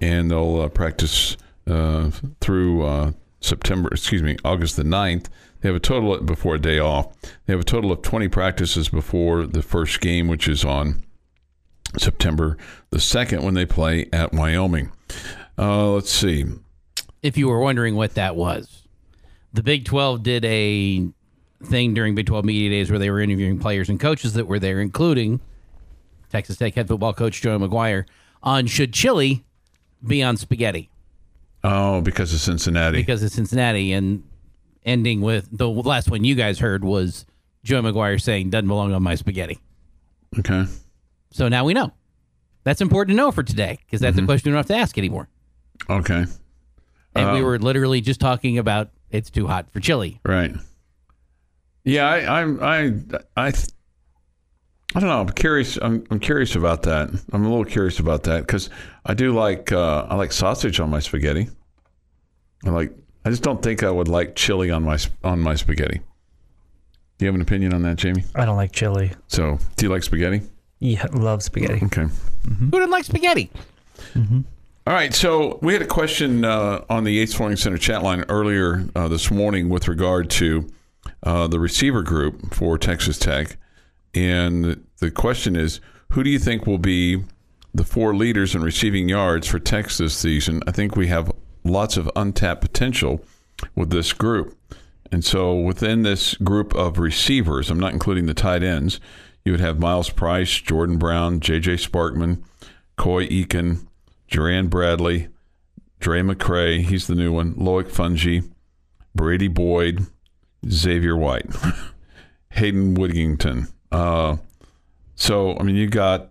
[0.00, 3.12] and they'll uh, practice uh, through uh,
[3.44, 5.26] September, excuse me, August the 9th.
[5.60, 7.14] They have a total of, before a day off.
[7.46, 11.02] They have a total of 20 practices before the first game, which is on
[11.98, 12.56] September
[12.90, 14.92] the 2nd when they play at Wyoming.
[15.58, 16.44] Uh, let's see.
[17.22, 18.82] if you were wondering what that was.
[19.52, 21.08] The Big 12 did a
[21.64, 24.58] thing during Big 12 Media Days where they were interviewing players and coaches that were
[24.58, 25.40] there, including
[26.30, 28.06] Texas Tech head football coach Joe McGuire,
[28.42, 29.44] on should chili
[30.04, 30.90] be on spaghetti
[31.64, 32.98] Oh, because of Cincinnati.
[32.98, 34.24] because of Cincinnati, and
[34.84, 37.24] ending with the last one you guys heard was
[37.62, 39.58] Joe McGuire saying doesn't belong on my spaghetti.
[40.38, 40.64] okay.
[41.30, 41.92] So now we know.
[42.64, 44.26] That's important to know for today because that's a mm-hmm.
[44.26, 45.28] question we don't have to ask anymore.
[45.88, 46.26] Okay.
[47.14, 50.20] And we uh, were literally just talking about it's too hot for chili.
[50.24, 50.54] Right.
[51.84, 52.62] Yeah, I, I'm.
[52.62, 52.92] I.
[53.36, 53.52] I.
[54.92, 55.20] th- I don't know.
[55.20, 55.78] I'm curious.
[55.80, 57.10] I'm, I'm curious about that.
[57.32, 58.70] I'm a little curious about that because
[59.06, 59.72] I do like.
[59.72, 61.48] Uh, I like sausage on my spaghetti.
[62.64, 62.92] I like.
[63.24, 66.00] I just don't think I would like chili on my on my spaghetti.
[67.18, 68.24] Do you have an opinion on that, Jamie?
[68.34, 69.12] I don't like chili.
[69.28, 70.42] So, do you like spaghetti?
[70.80, 71.84] Yeah, love spaghetti.
[71.84, 72.06] Okay.
[72.58, 73.50] Who doesn't like spaghetti?
[74.84, 78.24] All right, so we had a question uh, on the Yates Flooring Center chat line
[78.28, 80.68] earlier uh, this morning with regard to
[81.22, 83.56] uh, the receiver group for Texas Tech,
[84.14, 87.24] and the question is, who do you think will be
[87.74, 90.62] the four leaders in receiving yards for Texas this season?
[90.66, 91.32] I think we have
[91.64, 93.24] lots of untapped potential
[93.74, 94.56] with this group,
[95.10, 99.00] and so within this group of receivers, I'm not including the tight ends.
[99.44, 101.76] You would have Myles Price, Jordan Brown, J.J.
[101.76, 102.42] Sparkman,
[102.96, 103.86] Coy Eakin,
[104.28, 105.28] Jerand Bradley,
[105.98, 108.50] Drae McCray, he's the new one, Loic Fouonji,
[109.14, 110.06] Brady Boyd,
[110.68, 111.46] Xavier White,
[112.50, 113.71] Hayden Woodington.
[113.92, 114.36] Uh,
[115.14, 116.30] so, I mean, you got,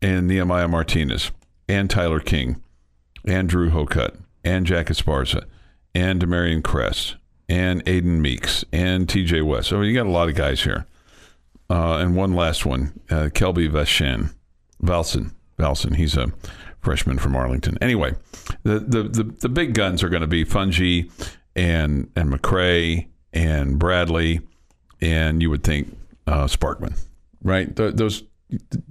[0.00, 1.30] and Nehemiah Martinez,
[1.68, 2.62] and Tyler King,
[3.26, 5.44] and Drew Hocutt, and Jack Esparza,
[5.94, 7.16] and Demarion Kress,
[7.48, 9.68] and Aiden Meeks, and TJ West.
[9.68, 10.86] So, you got a lot of guys here.
[11.68, 14.34] Uh, and one last one, uh, Kelby Veshan,
[14.80, 15.32] Valson.
[15.56, 16.32] Valson, he's a
[16.80, 17.78] freshman from Arlington.
[17.80, 18.14] Anyway,
[18.62, 21.10] the the the, the big guns are going to be Fouonji
[21.54, 24.40] and and McCray and Bradley,
[25.00, 25.96] and you would think
[26.30, 26.96] uh, Sparkman,
[27.42, 27.74] right?
[27.74, 28.22] Th- those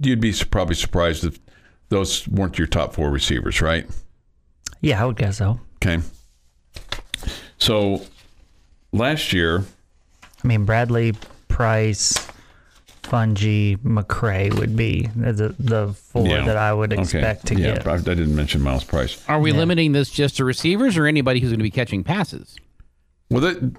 [0.00, 1.38] you'd be probably surprised if
[1.88, 3.86] those weren't your top four receivers, right?
[4.80, 5.60] Yeah, I would guess so.
[5.76, 5.98] Okay.
[7.58, 8.02] So
[8.92, 9.64] last year,
[10.42, 11.12] I mean, Bradley,
[11.48, 12.26] Price,
[13.02, 16.44] Fouonji, McCray would be the the four Yeah.
[16.44, 17.86] that I would expect to yeah, get.
[17.86, 19.22] I, I didn't mention Myles Price.
[19.28, 19.58] Are we Yeah.
[19.58, 22.56] limiting this just to receivers or anybody who's going to be catching passes?
[23.30, 23.76] Well, that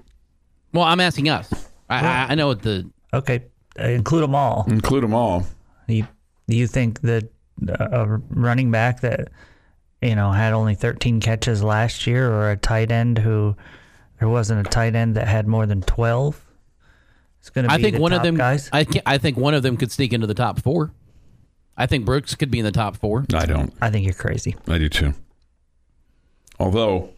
[0.72, 1.52] Well, I'm asking us.
[1.90, 3.42] I, I, I know what the Okay,
[3.76, 4.64] include them all.
[4.68, 5.46] include them all.
[5.88, 6.06] You,
[6.48, 7.24] do you think that
[7.68, 9.28] uh, a running back that
[10.00, 13.56] you know had only 13 catches last year, or a tight end who
[14.18, 16.40] there wasn't a tight end that had more than 12?
[17.40, 18.36] It's going to be I think the one of them.
[18.36, 18.70] guys.
[18.72, 20.92] I ca- I think one of them could sneak into the top four.
[21.76, 23.24] I think Brooks could be in the top four.
[23.34, 23.72] I don't.
[23.80, 24.54] I think you're crazy.
[24.68, 25.14] I do too.
[26.60, 27.10] Although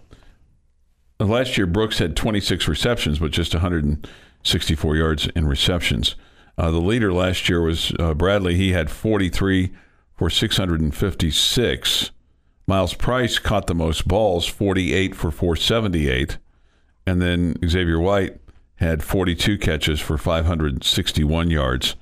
[1.18, 6.14] last year Brooks had 26 receptions, but just 164 yards in receptions.
[6.56, 8.54] Uh, the leader last year was uh, Bradley.
[8.54, 9.72] He had 43
[10.14, 12.10] for 656.
[12.66, 16.38] Myles Price caught the most balls, 48 for 478.
[17.06, 18.38] And then Xavier White
[18.76, 21.96] had 42 catches for 561 yards.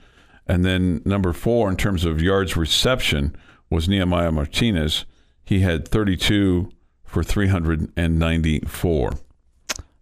[0.47, 3.37] And then number four, in terms of yards reception,
[3.71, 5.05] was Nehemiah Martinez.
[5.45, 6.71] He had 32
[7.05, 9.11] for 394.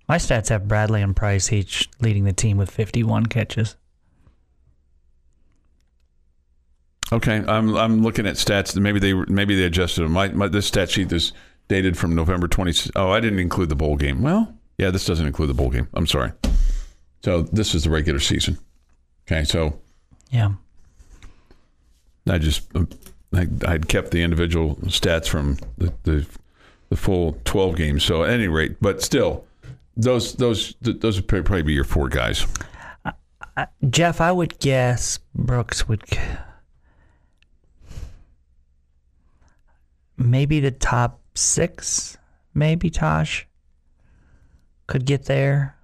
[0.09, 3.77] My stats have Bradley and Price each leading the team with 51 catches.
[7.13, 8.77] Okay, I'm I'm looking at stats.
[8.77, 10.13] Maybe they maybe they adjusted them.
[10.13, 11.33] My, my this stat sheet is
[11.69, 12.91] dated from November 20.
[12.97, 14.23] Oh, I didn't include the bowl game.
[14.23, 15.89] Well, yeah, this doesn't include the bowl game.
[15.95, 16.33] I'm sorry.
[17.23, 18.59] So this is the regular season.
[19.27, 19.79] Okay, so
[20.31, 20.53] Yeah.
[22.29, 22.89] I just um,
[23.35, 26.27] I, I'd kept the individual stats from the, the
[26.91, 28.05] the full 12 games.
[28.05, 29.45] So at any rate, but still,
[29.97, 32.47] those those those would probably be your four guys.
[33.05, 33.13] Uh,
[33.57, 36.05] uh, Jeff, I would guess Brooks would
[40.21, 42.19] maybe the top six,
[42.55, 43.45] maybe Tahj
[44.87, 45.77] could get there.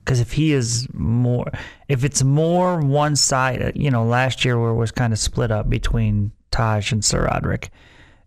[0.00, 1.50] Because if he is more,
[1.88, 5.50] if it's more one side, you know, last year where it was kind of split
[5.50, 7.68] up between Tahj and SaRodorick.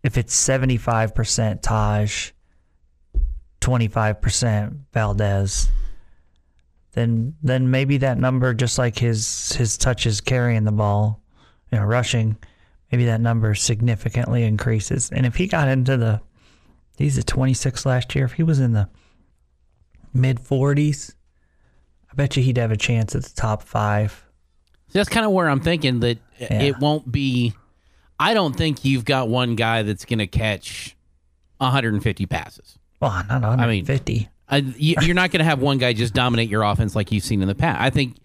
[0.03, 2.31] If it's 75% Tahj,
[3.61, 5.69] 25% Valdez,
[6.93, 11.21] then then maybe that number, just like his his touches carrying the ball,
[11.71, 12.37] you know, rushing,
[12.91, 15.09] maybe that number significantly increases.
[15.11, 16.21] And if he got into the,
[16.97, 18.25] he's at 26 last year.
[18.25, 18.89] If he was in the
[20.13, 21.13] mid 40s,
[22.11, 24.25] I bet you he'd have a chance at the top five.
[24.89, 26.61] So that's kind of where I'm thinking that Yeah.
[26.61, 27.53] it won't be.
[28.19, 30.95] I don't think you've got one guy that's going to catch
[31.57, 32.77] 150 passes.
[32.99, 34.29] Well, not 150.
[34.49, 37.23] I, you, you're not going to have one guy just dominate your offense like you've
[37.23, 37.81] seen in the past.
[37.81, 38.17] I think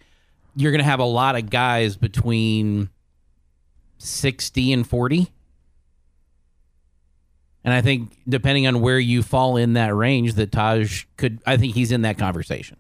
[0.57, 2.91] you're going to have a lot of guys between
[3.99, 5.33] 60 and 40.
[7.65, 11.57] And I think depending on where you fall in that range, that Tahj could, I
[11.57, 12.77] think he's in that conversation.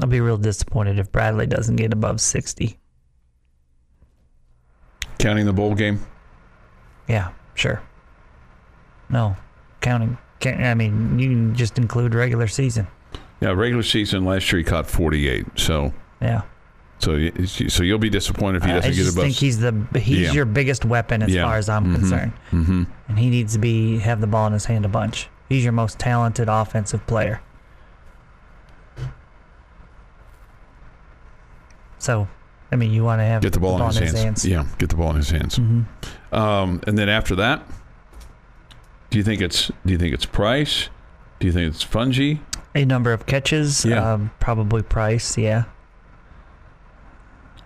[0.00, 2.78] I'll be real disappointed if Bradley doesn't get above 60.
[5.18, 6.00] Counting the bowl game.
[7.08, 7.82] Yeah, sure.
[9.10, 9.36] No,
[9.80, 10.16] counting.
[10.40, 12.86] Can, I mean, you can just include regular season.
[13.40, 15.46] Yeah, regular season last year he caught 48.
[15.56, 16.42] So Yeah.
[17.00, 17.28] So
[17.68, 19.24] so you'll be disappointed if he doesn't get just above.
[19.24, 20.32] think he's the he's Yeah.
[20.32, 21.44] your biggest weapon as Yeah.
[21.44, 21.94] far as I'm Mhm.
[21.96, 25.28] concerned, hmm and he needs to be have the ball in his hand a bunch.
[25.48, 27.40] He's your most talented offensive player.
[31.98, 32.28] So,
[32.72, 34.44] I mean, you want to have Get the ball, in his, hands.
[34.44, 35.58] Yeah, get the ball in his hands.
[35.58, 36.34] Mm-hmm.
[36.34, 37.62] Um, and then after that,
[39.10, 40.88] do you think it's do you think it's Price?
[41.40, 42.40] Do you think it's Fouonji?
[42.74, 44.12] A number of catches, Yeah.
[44.14, 45.38] um, probably Price.
[45.38, 45.64] Yeah.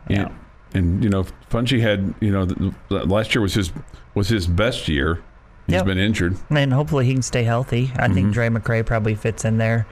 [0.08, 0.28] Yeah.
[0.74, 3.72] And you know, Fouonji had you know the, the- last year was his
[4.14, 5.22] was his best year.
[5.66, 5.84] He's Yep.
[5.86, 6.36] been injured.
[6.50, 7.92] And hopefully he can stay healthy.
[7.96, 8.32] I think Mhm.
[8.32, 9.86] Drae McCray probably fits in there.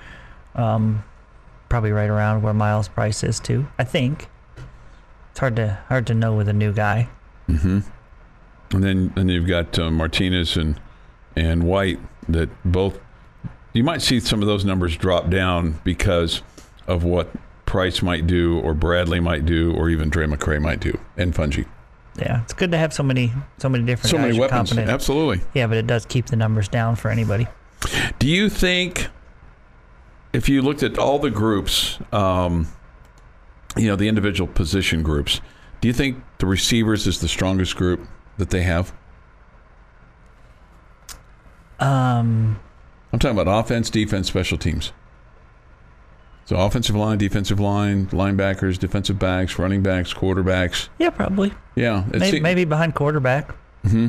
[0.54, 1.04] Um,
[1.68, 3.66] probably right around where Myles Price is too.
[3.78, 4.28] I think.
[5.30, 7.08] It's hard to hard to know with a new guy.
[7.48, 7.80] Mm-hmm.
[8.74, 10.80] And then and you've got uh, Martinez and
[11.36, 12.98] and White that both
[13.74, 16.42] you might see some of those numbers drop down because
[16.86, 17.30] of what
[17.76, 21.66] Price might do or Bradley might do or even Drae McCray might do and Fouonji.
[22.18, 24.70] Yeah, it's good to have so many so many different So many weapons.
[24.70, 24.88] confident.
[24.88, 25.42] Absolutely.
[25.52, 27.46] Yeah, but it does keep the numbers down for anybody.
[28.18, 29.08] Do you think
[30.32, 32.66] if you looked at all the groups, um,
[33.76, 35.42] you know, the individual position groups,
[35.82, 38.00] do you think the receivers is the strongest group
[38.38, 38.94] that they have?
[41.78, 42.58] Um,
[43.12, 44.92] I'm talking about offense, defense, special teams.
[46.46, 50.88] So offensive line, defensive line, linebackers, defensive backs, running backs, quarterbacks.
[50.98, 51.52] yeah, probably.
[51.74, 53.54] Yeah, Maybe, se- maybe behind quarterback.
[53.82, 54.08] Hmm.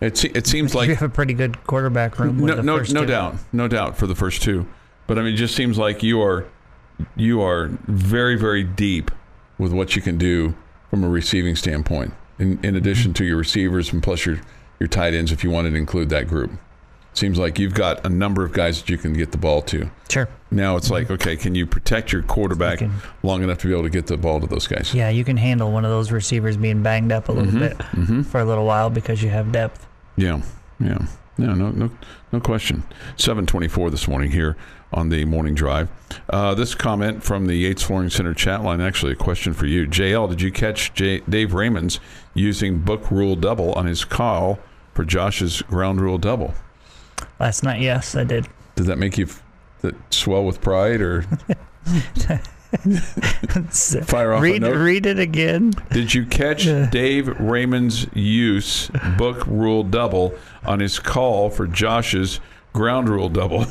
[0.00, 2.38] it, se- it seems like you have a pretty good quarterback room.
[2.38, 3.06] No, no, no two.
[3.06, 4.66] doubt, no doubt for the first two.
[5.06, 6.44] But I mean, it just seems like you are
[7.16, 9.10] you are very, very deep
[9.58, 10.54] with what you can do
[10.90, 12.12] from a receiving standpoint.
[12.38, 14.40] In, in addition to your receivers and plus your
[14.80, 16.50] your tight ends, if you wanted to include that group,
[17.14, 19.90] seems like you've got a number of guys that you can get the ball to.
[20.10, 20.28] Sure.
[20.50, 22.90] Now it's like, okay, can you protect your quarterback You
[23.22, 24.94] long enough to be able to get the ball to those guys?
[24.94, 28.16] Yeah, you can handle one of those receivers being banged up a little Mm-hmm.
[28.18, 29.86] bit for a little while because you have depth.
[30.16, 30.42] Yeah,
[30.80, 31.06] yeah,
[31.38, 31.54] yeah.
[31.54, 31.90] No, no,
[32.32, 32.84] no question.
[33.16, 34.56] Seven twenty-four this morning here
[34.92, 35.88] on the morning drive.
[36.30, 38.80] Uh, this comment from the Yates Flooring Center chat line.
[38.80, 40.28] Actually, a question for you, JL.
[40.28, 41.98] Did you catch J- Dave Raymond's
[42.34, 44.60] using book rule double on his call
[44.92, 46.54] for Josh's ground rule double?
[47.40, 48.46] Last night, yes, I did.
[48.76, 49.42] Did that make you f-
[49.82, 51.22] that swell with pride, or
[54.04, 55.72] fire off read, read it again.
[55.90, 62.40] Did you catch Dave Raymond's use book rule double on his call for Josh's
[62.72, 63.58] ground rule double?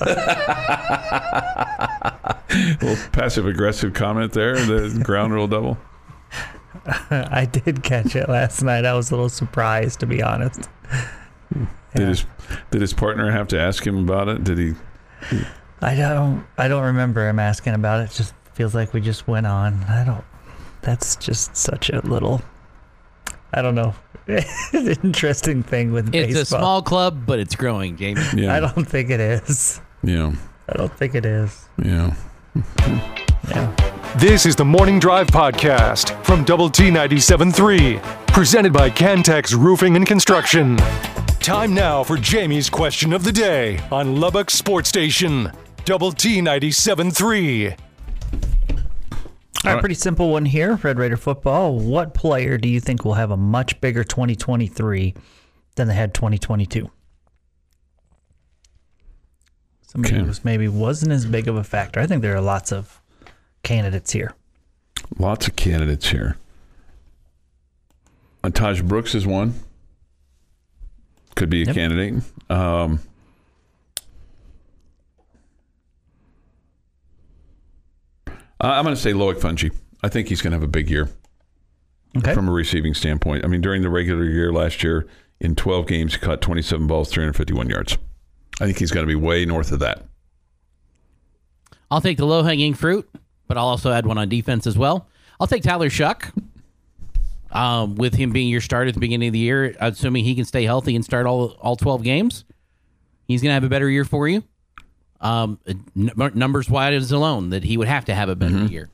[2.81, 4.55] little passive aggressive comment there.
[4.55, 5.77] The ground rule double.
[7.09, 8.85] I did catch it last night.
[8.85, 10.69] I was a little surprised, to be honest.
[11.95, 12.25] Did his
[12.71, 14.43] did his partner have to ask him about it?
[14.43, 14.73] Did he?
[15.81, 16.45] I don't.
[16.57, 18.11] I don't remember him asking about it.
[18.11, 19.83] it Just feels like we just went on.
[19.83, 20.23] I don't.
[20.81, 22.41] That's just such a little.
[23.53, 23.93] I don't know.
[24.73, 26.41] interesting thing with It's baseball.
[26.41, 28.21] a small club, but it's growing, Jamie.
[28.35, 28.53] Yeah.
[28.55, 29.81] I don't think it is.
[30.01, 30.33] Yeah.
[30.69, 31.67] I don't think it is.
[31.83, 32.15] Yeah.
[33.49, 33.75] Yeah.
[34.17, 40.05] This is the Morning Drive Podcast from Double T 97.3, presented by Cantex Roofing and
[40.07, 40.77] Construction.
[41.43, 45.51] Time now for Jamie's question of the day on Lubbock Sports Station,
[45.83, 47.77] Double T 97.3.
[49.65, 50.75] All right, pretty simple one here.
[50.81, 51.77] Red Raider football.
[51.77, 55.13] What player do you think will have a much bigger 2023
[55.75, 56.89] than they had 2022?
[59.87, 60.25] Somebody Okay.
[60.25, 61.99] who maybe wasn't as big of a factor.
[61.99, 63.01] I think there are lots of
[63.63, 64.33] candidates here.
[65.19, 66.37] Lots of candidates here.
[68.45, 69.55] Tahj Brooks is one.
[71.35, 71.75] Could be a Yep.
[71.75, 72.23] candidate.
[72.49, 72.99] Um,
[78.59, 79.73] I'm going to say Loic Fouonji.
[80.03, 81.09] I think he's going to have a big year
[82.17, 82.33] Okay.
[82.33, 83.43] from a receiving standpoint.
[83.43, 85.07] I mean, during the regular year last year,
[85.39, 87.97] in 12 games, he caught 27 balls, 351 yards.
[88.61, 90.05] I think he's going to be way north of that.
[91.91, 93.09] I'll take the low hanging fruit,
[93.47, 95.07] but I'll also add one on defense as well.
[95.39, 96.31] I'll take Tyler Shough.
[97.53, 100.43] Um, with him being your starter at the beginning of the year, assuming he can
[100.43, 102.45] stay healthy and start all all twelve games,
[103.27, 104.43] he's going to have a better year for you.
[105.21, 108.89] Um, n- numbers wise alone that he would have to have a better year.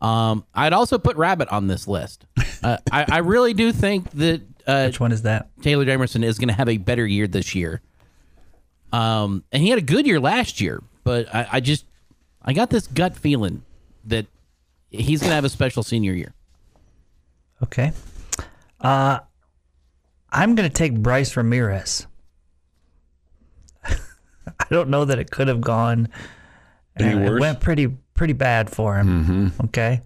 [0.00, 2.24] Um, I'd also put Rabbit on this list.
[2.62, 5.48] Uh, I, I really do think that uh, Which one is that?
[5.62, 7.80] Taylor Jamerson is going to have a better year this year.
[8.92, 11.84] Um, and he had a good year last year, but I, I just
[12.42, 13.62] I got this gut feeling
[14.04, 14.26] that
[14.90, 16.32] he's going to have a special senior year.
[17.62, 17.92] Okay.
[18.80, 19.20] Uh,
[20.30, 22.06] I'm going to take Bryce Ramirez.
[23.84, 26.08] I don't know that it could have gone.
[26.96, 27.34] Any uh?
[27.34, 29.52] It went pretty pretty bad for him.
[29.64, 30.00] Okay.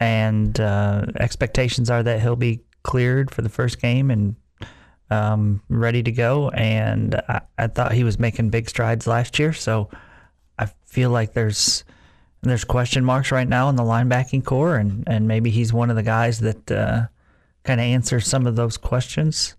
[0.00, 4.34] And uh, expectations are that he'll be cleared for the first game and
[5.10, 6.48] um, ready to go.
[6.50, 9.90] And I, I thought he was making big strides last year, so
[10.58, 11.84] I feel like there's
[12.42, 15.96] there's question marks right now in the linebacking core, and, and maybe he's one of
[15.96, 17.06] the guys that uh,
[17.64, 19.54] kind of answers some of those questions.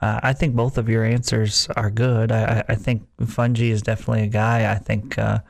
[0.00, 2.30] Uh, I think both of your answers are good.
[2.30, 4.70] I, I I think Fouonji is definitely a guy.
[4.70, 5.40] I think uh,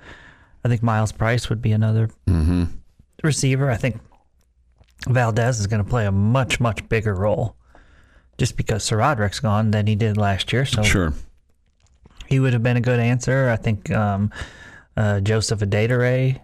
[0.65, 2.09] I think Myles Price would be another
[3.23, 3.71] receiver.
[3.71, 4.01] I think
[5.07, 7.57] Valdez is going to play a much much bigger role,
[8.39, 10.65] just because SaRodorick's gone than he did last year.
[10.65, 11.13] So Sure.
[12.27, 13.51] he would have been a good answer.
[13.51, 14.33] I think um,
[14.99, 16.41] uh, Joseph Adedire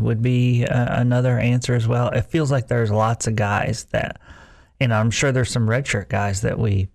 [0.00, 2.08] would be uh, another answer as well.
[2.08, 4.18] It feels like there's lots of guys that,
[4.80, 6.88] you know, I'm sure there's some redshirt guys that we,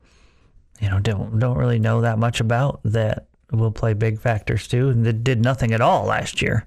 [0.81, 4.89] you know, don't don't really know that much about that will play big factors too,
[4.89, 6.65] and that did nothing at all last year.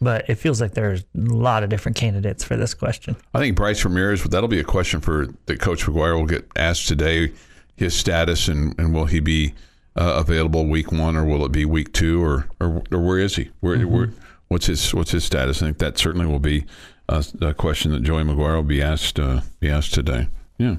[0.00, 3.16] But it feels like there's a lot of different candidates for this question.
[3.32, 6.88] I think Bryce Ramirez, that'll be a question for that Coach McGuire will get asked
[6.88, 7.32] today.
[7.76, 9.54] His status and, and will he be
[9.98, 13.36] uh, available week one or will it be week two or or, or where is
[13.36, 13.50] he?
[13.60, 14.12] Where, where
[14.48, 15.60] what's his what's his status?
[15.60, 16.64] I think that certainly will be
[17.08, 20.28] a, a question that Joey McGuire will be asked uh, be asked today.
[20.56, 20.76] Yeah.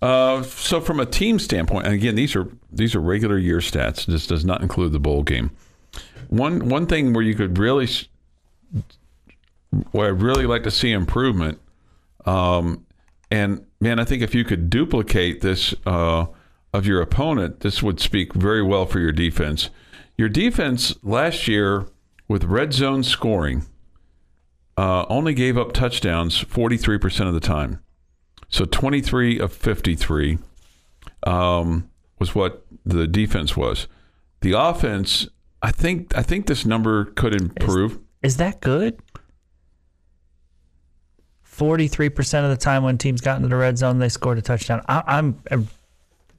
[0.00, 4.06] Uh, so from a team standpoint, and again, these are these are regular year stats.
[4.06, 5.50] This does not include the bowl game.
[6.28, 7.88] One one thing where you could really
[9.92, 11.58] where I'd really like to see improvement.
[12.24, 12.86] Um,
[13.30, 16.26] and man, I think if you could duplicate this uh,
[16.72, 19.70] of your opponent, this would speak very well for your defense.
[20.16, 21.86] Your defense last year
[22.26, 23.64] with red zone scoring
[24.76, 27.80] uh, only gave up touchdowns 43% of the time.
[28.48, 30.38] So 23 of 53
[31.24, 33.88] um, was what the defense was.
[34.40, 35.28] The offense,
[35.62, 37.98] I think, I think this number could improve.
[38.22, 39.00] Is that good?
[41.42, 44.42] Forty-three percent of the time when teams got into the red zone, they scored a
[44.42, 44.80] touchdown.
[44.88, 45.40] I, I'm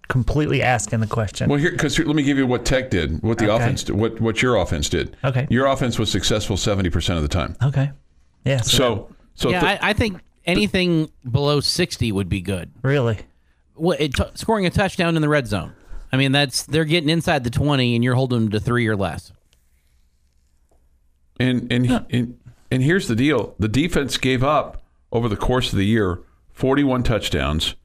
[0.10, 1.50] completely asking the question.
[1.50, 3.64] Well, here, because let me give you what Tech did, what the Okay.
[3.64, 5.16] offense, did, what what your offense did.
[5.24, 5.48] Okay.
[5.50, 7.56] Your offense was successful seventy percent of the time.
[7.64, 7.92] Okay,
[8.44, 8.60] yeah.
[8.62, 12.72] So, So, so yeah, th- I, I think anything below sixty would be good.
[12.82, 13.20] really,
[13.76, 15.74] What, it, t- scoring a touchdown in the red zone.
[16.12, 18.96] I mean, that's they're getting inside the twenty, and you're holding them to three or
[18.98, 19.32] less.
[21.40, 22.40] and and, and
[22.72, 24.82] and here's the deal: the defense gave up
[25.12, 26.20] over the course of the year
[26.52, 27.76] forty-one touchdowns.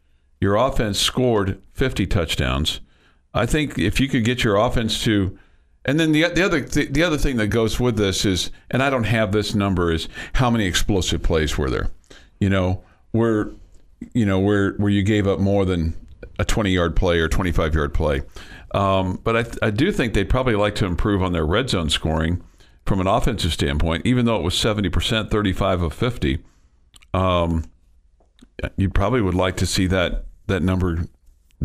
[0.45, 2.81] Your offense scored fifty touchdowns.
[3.33, 5.39] I think if you could get your offense to,
[5.87, 8.83] and then the the other the, the other thing that goes with this is, and
[8.83, 11.89] I don't have this number, is how many explosive plays were there?
[12.41, 12.83] You know,
[13.13, 13.53] where
[14.13, 15.95] you know where where you gave up more than
[16.39, 18.21] a 20 yard play or 25 yard play.
[18.75, 21.89] Um, but I, I do think they'd probably like to improve on their red zone
[21.89, 22.45] scoring
[22.85, 26.45] from an offensive standpoint, even though it was 70%, 35 of 50,
[27.15, 27.65] um,
[28.77, 31.07] you probably would like to see that that number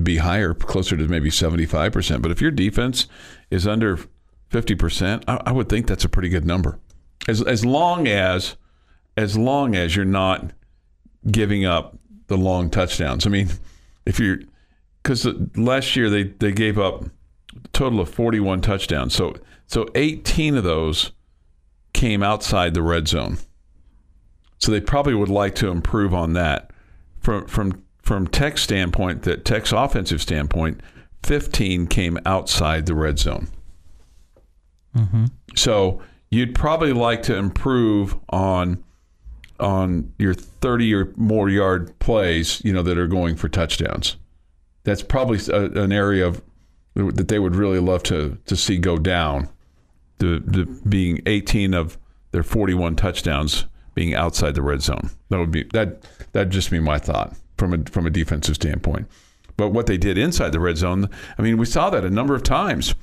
[0.01, 2.21] be higher, closer to maybe 75%.
[2.21, 3.07] But if your defense
[3.49, 3.99] is under
[4.51, 6.79] 50%, I, I would think that's a pretty good number.
[7.27, 8.55] As as long as
[9.17, 10.51] as long as you're not
[11.29, 13.27] giving up the long touchdowns.
[13.27, 13.49] I mean,
[14.05, 14.39] if you're
[15.03, 19.13] because last year they, they gave up a total of 41 touchdowns.
[19.13, 19.35] So
[19.67, 21.11] so 18 of those
[21.93, 23.39] came outside the red zone.
[24.59, 26.71] So they probably would like to improve on that.
[27.19, 30.81] From from from Tech's standpoint, that Tech's offensive standpoint,
[31.21, 33.49] 15 came outside the red zone.
[34.97, 35.25] Mm-hmm.
[35.55, 36.01] So
[36.31, 38.83] you'd probably like to improve on
[39.59, 44.15] on your 30 or more yard plays, you know, that are going for touchdowns.
[44.85, 46.41] That's probably a, an area of
[46.95, 49.49] that they would really love to to see go down.
[50.17, 51.99] The, the being 18 of
[52.31, 55.11] their 41 touchdowns being outside the red zone.
[55.29, 59.07] That would be that that'd just be my thought from a from a defensive standpoint.
[59.57, 62.33] But what they did inside the red zone, I mean, we saw that a number
[62.33, 62.95] of times.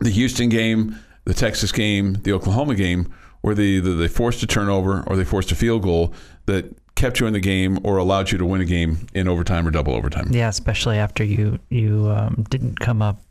[0.00, 4.46] The Houston game, the Texas game, the Oklahoma game, where they either they forced a
[4.48, 6.12] turnover or they forced a field goal
[6.46, 9.66] that kept you in the game or allowed you to win a game in overtime
[9.66, 10.28] or double overtime.
[10.32, 13.22] Yeah, especially after you you um, didn't come up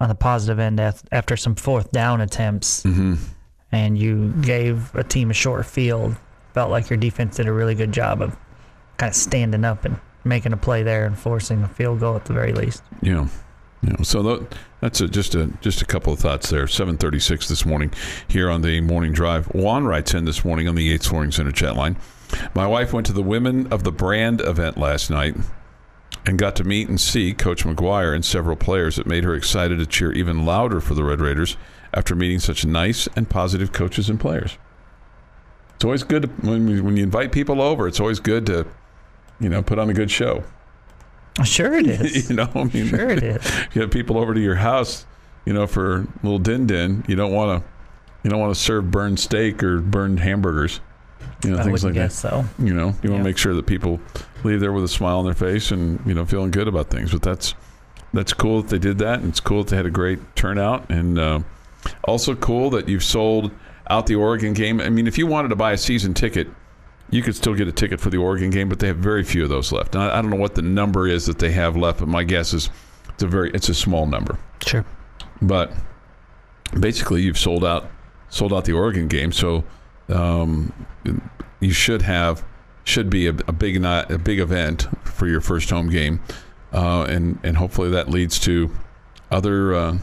[0.00, 3.14] on the positive end after some fourth down attempts, Mm-hmm.
[3.72, 6.14] and you gave a team a short field.
[6.52, 8.36] Felt like your defense did a really good job of
[9.00, 12.26] kind of standing up and making a play there and forcing a field goal at
[12.26, 12.82] the very least.
[13.00, 13.28] Yeah.
[13.82, 14.46] Know, so
[14.82, 16.66] that's a, just a just a couple of thoughts there.
[16.66, 17.94] Seven thirty six this morning
[18.28, 19.46] here on the morning drive.
[19.46, 21.96] Juan writes in this morning on the Yates Flooring Center chat line.
[22.54, 25.34] My wife went to the Women of the Brand event last night
[26.26, 28.98] and got to meet and see Coach McGuire and several players.
[28.98, 31.56] It made her excited to cheer even louder for the Red Raiders
[31.94, 34.58] after meeting such nice and positive coaches and players.
[35.76, 37.88] It's always good to, when when you invite people over.
[37.88, 38.66] It's always good to
[39.40, 40.44] you know put on a good show.
[41.44, 42.28] Sure, it is.
[42.28, 43.52] you know, I mean, Sure, it is.
[43.74, 45.06] you have people over to your house,
[45.46, 47.04] you know, for a little din din.
[47.08, 47.68] You don't want to,
[48.22, 50.80] you don't want to serve burned steak or burned hamburgers,
[51.44, 52.30] you know, I things like guess that.
[52.30, 52.44] so.
[52.58, 54.00] You know, you want to make sure that people
[54.44, 57.12] leave there with a smile on their face and you know feeling good about things.
[57.12, 57.54] But that's
[58.12, 60.90] that's cool that they did that, and it's cool that they had a great turnout,
[60.90, 61.40] and uh,
[62.04, 63.50] also cool that you've sold
[63.88, 64.80] out the Oregon game.
[64.80, 66.48] I mean, if you wanted to buy a season ticket.
[67.10, 69.42] You could still get a ticket for the Oregon game, but they have very few
[69.42, 69.94] of those left.
[69.94, 72.22] And I, I don't know what the number is that they have left, but my
[72.22, 72.70] guess is
[73.08, 74.38] it's a very it's a small number.
[74.64, 74.84] Sure.
[75.42, 75.72] But
[76.78, 77.90] basically, you've sold out
[78.28, 79.64] sold out the Oregon game, so
[80.08, 80.72] um,
[81.60, 82.44] you should have
[82.84, 86.20] should be a, a big ni- a big event for your first home game,
[86.72, 88.70] uh, and and hopefully that leads to
[89.30, 89.98] other uh,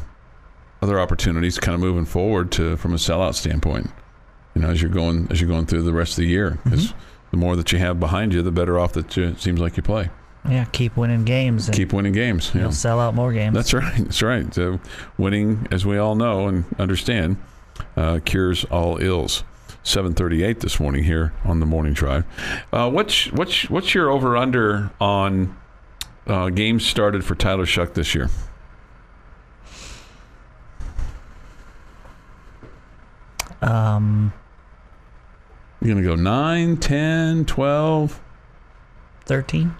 [0.81, 3.89] other opportunities, kind of moving forward to from a sellout standpoint.
[4.57, 6.95] You know, as you're going as you're going through the rest of the year, because
[7.29, 9.77] the more that you have behind you, the better off that you, it seems like
[9.77, 10.09] you play.
[10.49, 12.51] Yeah, keep winning games and Keep winning games.
[12.55, 12.61] Yeah.
[12.61, 13.53] you'll sell out more games.
[13.53, 13.95] That's right.
[13.99, 14.51] That's right.
[14.51, 14.79] So
[15.15, 17.37] winning, as we all know and understand,
[17.95, 19.43] uh, cures all ills.
[19.83, 22.25] 7:38 this morning here on the morning drive.
[22.73, 25.55] Uh, what's what's what's your over under on
[26.25, 28.31] uh, games started for Tyler Shough this year?
[33.61, 34.33] um,
[35.81, 38.21] You're gonna go 9, 10, 12,
[39.25, 39.75] 13?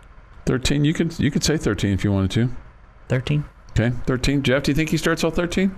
[0.45, 0.85] 13.
[0.85, 2.49] You could you could say 13 if you wanted to.
[3.09, 3.45] 13?
[3.71, 4.43] Okay, 13.
[4.43, 5.75] Jeff, do you think he starts all 13?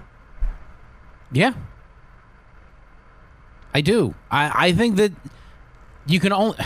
[1.32, 1.54] Yeah.
[3.74, 4.16] I do.
[4.32, 5.12] I, I think that
[6.06, 6.58] you can only.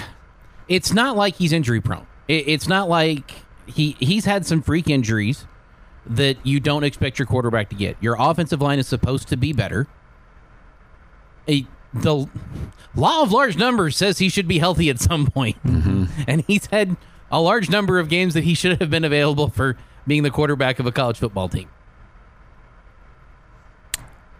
[0.67, 2.07] It's not like he's injury prone.
[2.27, 3.33] It, it's not like
[3.65, 5.45] he he's had some freak injuries
[6.05, 7.97] that you don't expect your quarterback to get.
[8.01, 9.87] Your offensive line is supposed to be better.
[11.47, 12.27] A, the
[12.95, 15.57] law of large numbers says he should be healthy at some point.
[15.63, 16.95] and he's had
[17.31, 19.77] a large number of games that he should have been available for
[20.07, 21.69] being the quarterback of a college football team.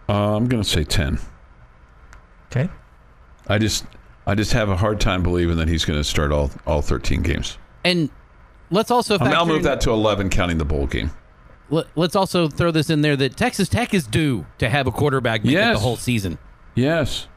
[0.09, 1.19] Uh, I'm gonna say 10.
[2.51, 2.69] Okay.
[3.47, 3.85] I just
[4.27, 7.21] I just have a hard time believing that he's going to start all all 13
[7.23, 7.57] games.
[7.83, 8.09] And
[8.69, 11.11] let's also I mean, I'll move in- that to 11, counting the bowl game.
[11.69, 14.91] Let, let's also throw this in there that Texas Tech is due to have a
[14.91, 15.77] quarterback make Yes.
[15.77, 16.37] the whole season.
[16.75, 17.27] Yes,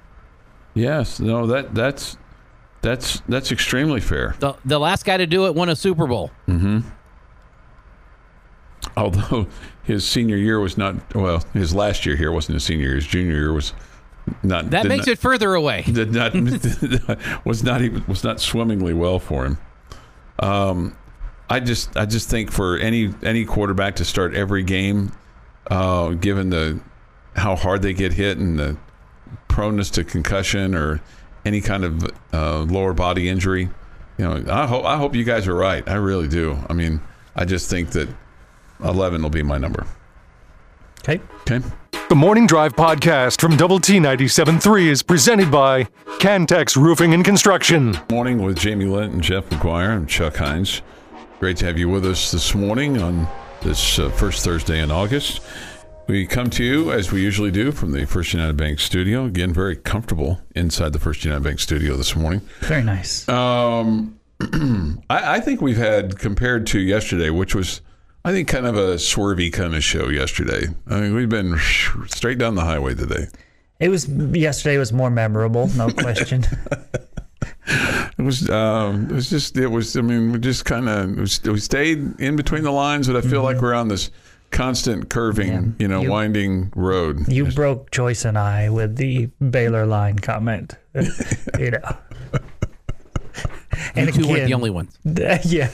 [0.77, 1.19] yes.
[1.19, 2.17] No, that that's
[2.83, 4.37] that's that's extremely fair.
[4.39, 6.31] The the last guy to do it won a Super Bowl.
[6.47, 6.81] Mm-hmm.
[8.97, 9.49] Although
[9.83, 12.95] his senior year was not well, his last year here wasn't his senior year.
[12.95, 13.73] His junior year was
[14.43, 14.71] not.
[14.71, 15.83] That makes not, it further away.
[15.93, 16.35] did not
[17.45, 19.59] was not even was not swimmingly well for him.
[20.39, 20.97] Um,
[21.49, 25.13] I just I just think for any any quarterback to start every game,
[25.71, 26.81] uh, given the
[27.35, 28.77] how hard they get hit and the
[29.49, 31.01] proneness to concussion or
[31.45, 33.71] any kind of uh, lower body injury.
[34.19, 35.87] You know, I hope I hope you guys are right.
[35.89, 36.59] I really do.
[36.69, 37.01] I mean,
[37.35, 38.09] I just think that
[38.83, 39.87] 11 will be my number.
[41.01, 41.21] Okay.
[41.43, 41.61] Okay.
[42.09, 45.85] The Morning Drive podcast from Double T 97.3 is presented by
[46.19, 47.97] Cantex Roofing and Construction.
[48.11, 49.89] Morning with Jamie Lent and Jeff McGuire.
[49.89, 50.83] I'm Chuck Heinz.
[51.41, 53.29] Great to have you with us this morning on
[53.61, 55.41] this uh, first Thursday in August.
[56.09, 59.25] We come to you as we usually do from the First United Bank studio.
[59.25, 62.43] Again, very comfortable inside the First United Bank studio this morning.
[62.61, 63.29] Very nice.
[63.29, 64.17] Um,
[65.11, 67.81] I, I think we've had compared to yesterday, which was,
[68.25, 70.69] I think, kind of a swervy kind of show yesterday.
[70.87, 71.59] I mean, we've been
[72.07, 73.27] straight down the highway today.
[73.81, 76.45] It was yesterday was more memorable, no question.
[77.67, 79.97] It was, um, it was just, it was.
[79.97, 83.43] I mean, we just kind of we stayed in between the lines, but I feel
[83.43, 84.11] like we're on this
[84.51, 85.63] constant curving, Yeah.
[85.79, 87.29] you know, You- winding road.
[87.29, 90.75] You broke Joyce and I with the Baylor line comment.
[91.59, 91.97] you know.
[93.95, 94.97] You two weren't the only ones.
[95.05, 95.69] yeah.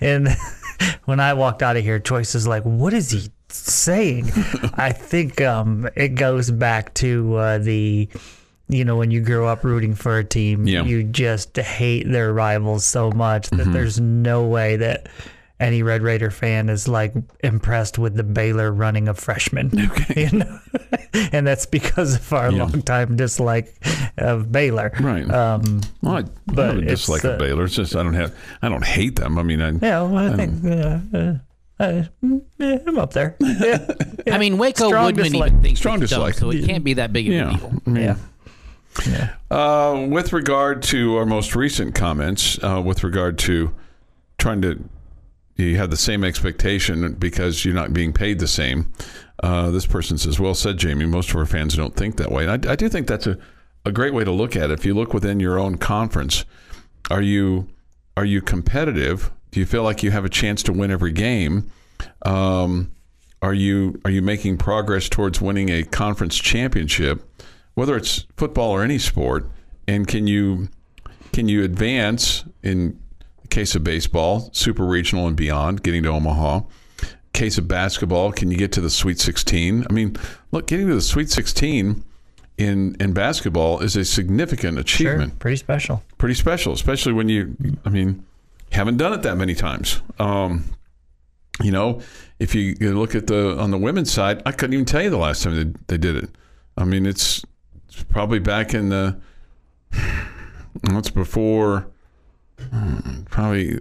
[0.00, 0.28] And
[1.04, 4.26] when I walked out of here, Joyce is like, "What is he saying?"
[4.74, 8.08] I think um, it goes back to uh, the,
[8.68, 10.82] you know, when you grow up rooting for a team, Yeah.
[10.82, 15.06] you just hate their rivals so much that there's no way that
[15.62, 19.70] any Red Raider fan is like impressed with the Baylor running of freshmen.
[20.16, 20.58] You know?
[21.32, 22.64] and that's because of our Yeah.
[22.64, 23.74] long time dislike
[24.18, 24.92] of Baylor.
[25.00, 25.28] Right.
[25.30, 27.64] Um, Well, I, but I don't it's, dislike uh, a Baylor.
[27.64, 29.38] It's just I don't have, I don't hate them.
[29.38, 31.34] I mean, I, Yeah, well, I think uh, uh,
[31.80, 33.36] uh, mm, yeah, I'm up there.
[33.40, 33.86] Yeah,
[34.30, 35.50] I mean, Waco Strong Woodman dislike.
[35.52, 36.34] even thinks Strong it's dumb, dislike.
[36.34, 37.56] so it can't be that big of a yeah.
[37.56, 37.72] deal.
[37.86, 38.16] I mean, yeah.
[39.08, 39.34] yeah.
[39.50, 43.72] Uh, with regard to our most recent comments, uh, with regard to
[44.38, 44.82] trying to,
[45.56, 48.92] you have the same expectation because you're not being paid the same.
[49.42, 51.06] Uh, this person says, "Well said, Jamie.
[51.06, 53.38] Most of our fans don't think that way." And I, I do think that's a,
[53.84, 54.78] a great way to look at it.
[54.78, 56.44] If you look within your own conference,
[57.10, 57.68] are you
[58.16, 59.30] are you competitive?
[59.50, 61.70] Do you feel like you have a chance to win every game?
[62.24, 62.92] Um,
[63.42, 67.28] are you are you making progress towards winning a conference championship,
[67.74, 69.50] whether it's football or any sport?
[69.88, 70.68] And can you
[71.32, 73.00] can you advance in
[73.52, 76.62] case of baseball, super regional and beyond, getting to Omaha?
[77.32, 79.86] Case of basketball, can you get to the Sweet 16?
[79.88, 80.16] I mean,
[80.50, 82.02] look, getting to the Sweet 16
[82.58, 86.02] in in basketball is a significant Sure, achievement pretty special.
[86.18, 88.24] pretty special, especially when you, I mean,
[88.70, 90.02] haven't done it that many times.
[90.18, 90.64] Um,
[91.62, 92.00] you know,
[92.38, 95.10] if you, you look at the on the women's side, I couldn't even tell you
[95.10, 96.30] the last time they, they did it.
[96.76, 97.44] I mean, it's,
[97.88, 99.18] it's probably back in the,
[100.82, 101.86] that's before,
[103.30, 103.80] probably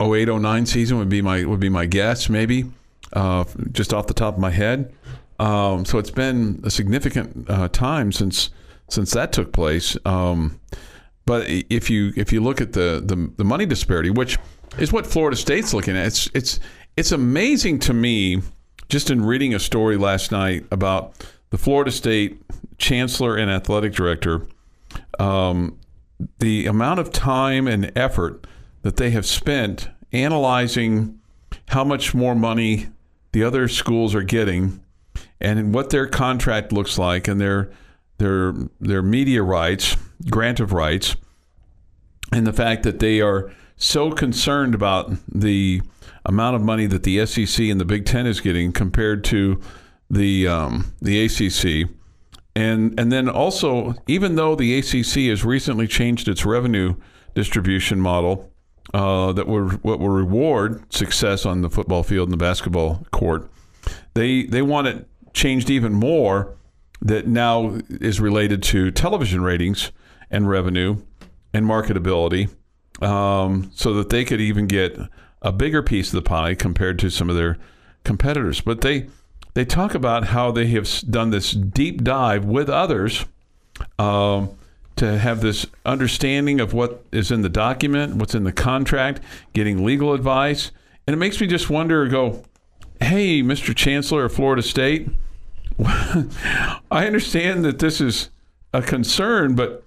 [0.00, 2.64] 08, 09 season would be my would be my guess, maybe,
[3.12, 4.92] uh, just off the top of my head.
[5.38, 8.50] Um, so it's been a significant uh, time since
[8.88, 9.96] since that took place.
[10.04, 10.60] Um,
[11.24, 14.38] but if you if you look at the, the the money disparity, which
[14.78, 16.60] is what Florida State's looking at, it's it's
[16.96, 18.42] it's amazing to me.
[18.88, 22.42] Just in reading a story last night about the Florida State
[22.76, 24.46] chancellor and athletic director,
[25.18, 25.78] um,
[26.38, 28.46] the amount of time and effort
[28.82, 31.18] that they have spent analyzing
[31.68, 32.88] how much more money
[33.32, 34.82] the other schools are getting
[35.40, 37.70] and what their contract looks like and their
[38.18, 39.96] their their media rights,
[40.30, 41.16] grant of rights,
[42.30, 45.82] and the fact that they are so concerned about the
[46.24, 49.60] amount of money that the SEC and the Big Ten is getting compared to
[50.08, 51.90] the um, the ACC,
[52.54, 56.94] and and then also even though the ACC has recently changed its revenue
[57.34, 58.52] distribution model
[58.94, 63.50] uh, that will what will reward success on the football field and the basketball court,
[64.14, 66.56] they they want it changed even more
[67.00, 69.90] that now is related to television ratings
[70.30, 70.96] and revenue
[71.52, 72.48] and marketability
[73.02, 74.96] um, so that they could even get
[75.40, 77.58] a bigger piece of the pie compared to some of their
[78.04, 78.60] competitors.
[78.60, 79.08] But they
[79.54, 83.26] they talk about how they have done this deep dive with others
[83.98, 84.56] um,
[84.96, 89.20] to have this understanding of what is in the document, what's in the contract,
[89.52, 90.70] getting legal advice,
[91.06, 92.06] and it makes me just wonder.
[92.08, 92.42] Go,
[93.00, 93.74] hey, Mr.
[93.74, 95.08] Chancellor of Florida State,
[95.78, 98.30] I understand that this is
[98.72, 99.84] a concern, but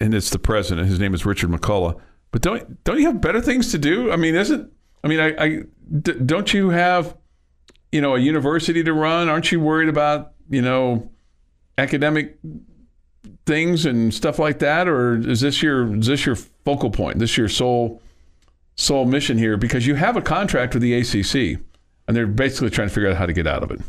[0.00, 0.88] and it's the president.
[0.88, 2.00] His name is Richard McCullough.
[2.32, 4.10] But don't don't you have better things to do?
[4.10, 4.72] I mean, isn't
[5.02, 5.62] I mean, I, I
[6.00, 7.16] d- don't you have
[7.92, 9.28] you know a university to run?
[9.28, 11.10] Aren't you worried about you know
[11.78, 12.38] academic
[13.46, 17.18] things and stuff like that, or is this your is this your focal point?
[17.18, 18.02] This your sole
[18.76, 19.56] sole mission here?
[19.56, 21.60] Because you have a contract with the ACC,
[22.06, 23.80] and they're basically trying to figure out how to get out of it.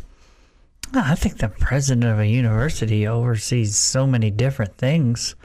[0.93, 5.35] I think the president of a university oversees so many different things.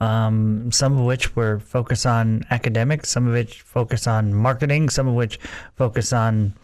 [0.00, 5.06] Um, some of which were focus on academics, some of which focus on marketing, some
[5.06, 5.38] of which
[5.76, 6.54] focus on,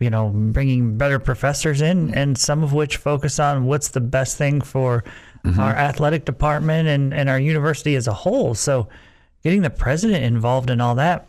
[0.00, 4.36] you know, bringing better professors in, and some of which focus on what's the best
[4.36, 5.04] thing for
[5.58, 8.54] our athletic department and, and our university as a whole.
[8.54, 8.88] So,
[9.42, 11.26] getting the president involved in all that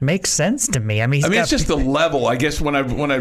[0.00, 1.00] makes sense to me.
[1.00, 2.26] I mean, he's I mean, got it's just the level.
[2.26, 3.18] I guess when I when I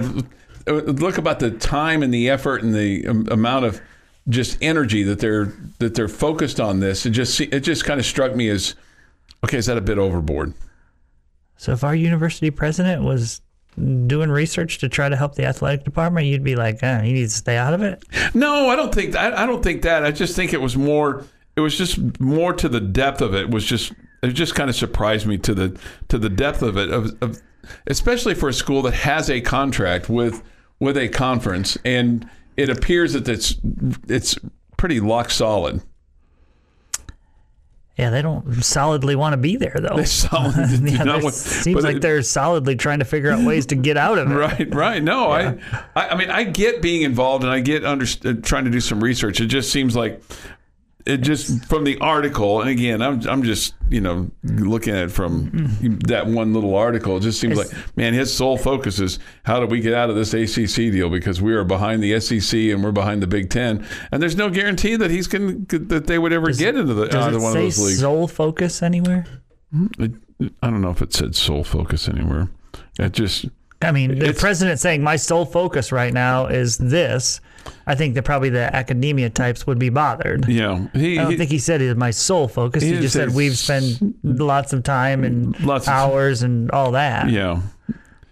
[0.68, 3.82] look about the time and the effort and the um, amount of
[4.30, 8.06] just energy that they're that they're focused on this, it just it just kind of
[8.06, 8.76] struck me as
[9.44, 10.54] okay, is that a bit overboard?
[11.58, 13.42] So if our university president was
[13.78, 17.34] doing research to try to help the athletic department, you'd be like, eh, he needs
[17.34, 18.04] to stay out of it.
[18.34, 20.06] No, I don't think I, I don't think that.
[20.06, 21.26] I just think it was more.
[21.56, 23.50] It was just more to the depth of it.
[23.50, 23.94] Was just
[24.24, 27.42] it just kind of surprised me to the to the depth of it of, of
[27.88, 30.44] especially for a school that has a contract with
[30.80, 33.56] with a conference and it appears that it's
[34.08, 34.38] it's
[34.78, 35.82] pretty lock solid.
[37.98, 39.98] Yeah, they don't solidly want to be there though.
[39.98, 43.76] They solidly yeah, want- seems like it- they're solidly trying to figure out ways to
[43.76, 44.34] get out of it.
[44.36, 45.04] Right, right.
[45.04, 45.58] No, I,
[45.96, 48.80] I, I mean, I get being involved and I get under, uh, trying to do
[48.80, 49.42] some research.
[49.42, 50.22] It just seems like
[51.06, 55.12] it just from the article, and again, I'm, I'm just you know looking at it
[55.12, 55.50] from
[56.06, 57.18] that one little article.
[57.18, 60.10] It just seems It's- like man, his sole focus is how do we get out
[60.10, 63.50] of this ACC deal because we are behind the SEC and we're behind the Big
[63.50, 67.08] Ten, and there's no guarantee that he's going that they would ever get into the
[67.08, 68.00] Does either it one of those leagues.
[68.00, 69.26] sole focus anywhere?
[69.74, 72.50] I don't know if it said sole focus anywhere.
[73.00, 73.46] It just
[73.82, 77.42] I mean, the It's- president saying my sole focus right now is this.
[77.86, 80.48] I think that probably the academia types would be bothered.
[80.48, 82.82] Yeah, he, I don't he- think he said it was my sole focus.
[82.84, 86.92] He, He just said we've spent lots of time and Lots of- hours and all
[86.92, 87.30] that.
[87.30, 87.60] yeah.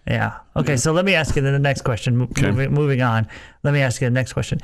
[0.08, 0.38] Yeah.
[0.56, 0.76] Okay.
[0.78, 2.24] So let me ask you the next question.
[2.24, 2.50] Okay.
[2.50, 3.28] Moving, moving on.
[3.64, 4.60] Let me ask you the next question.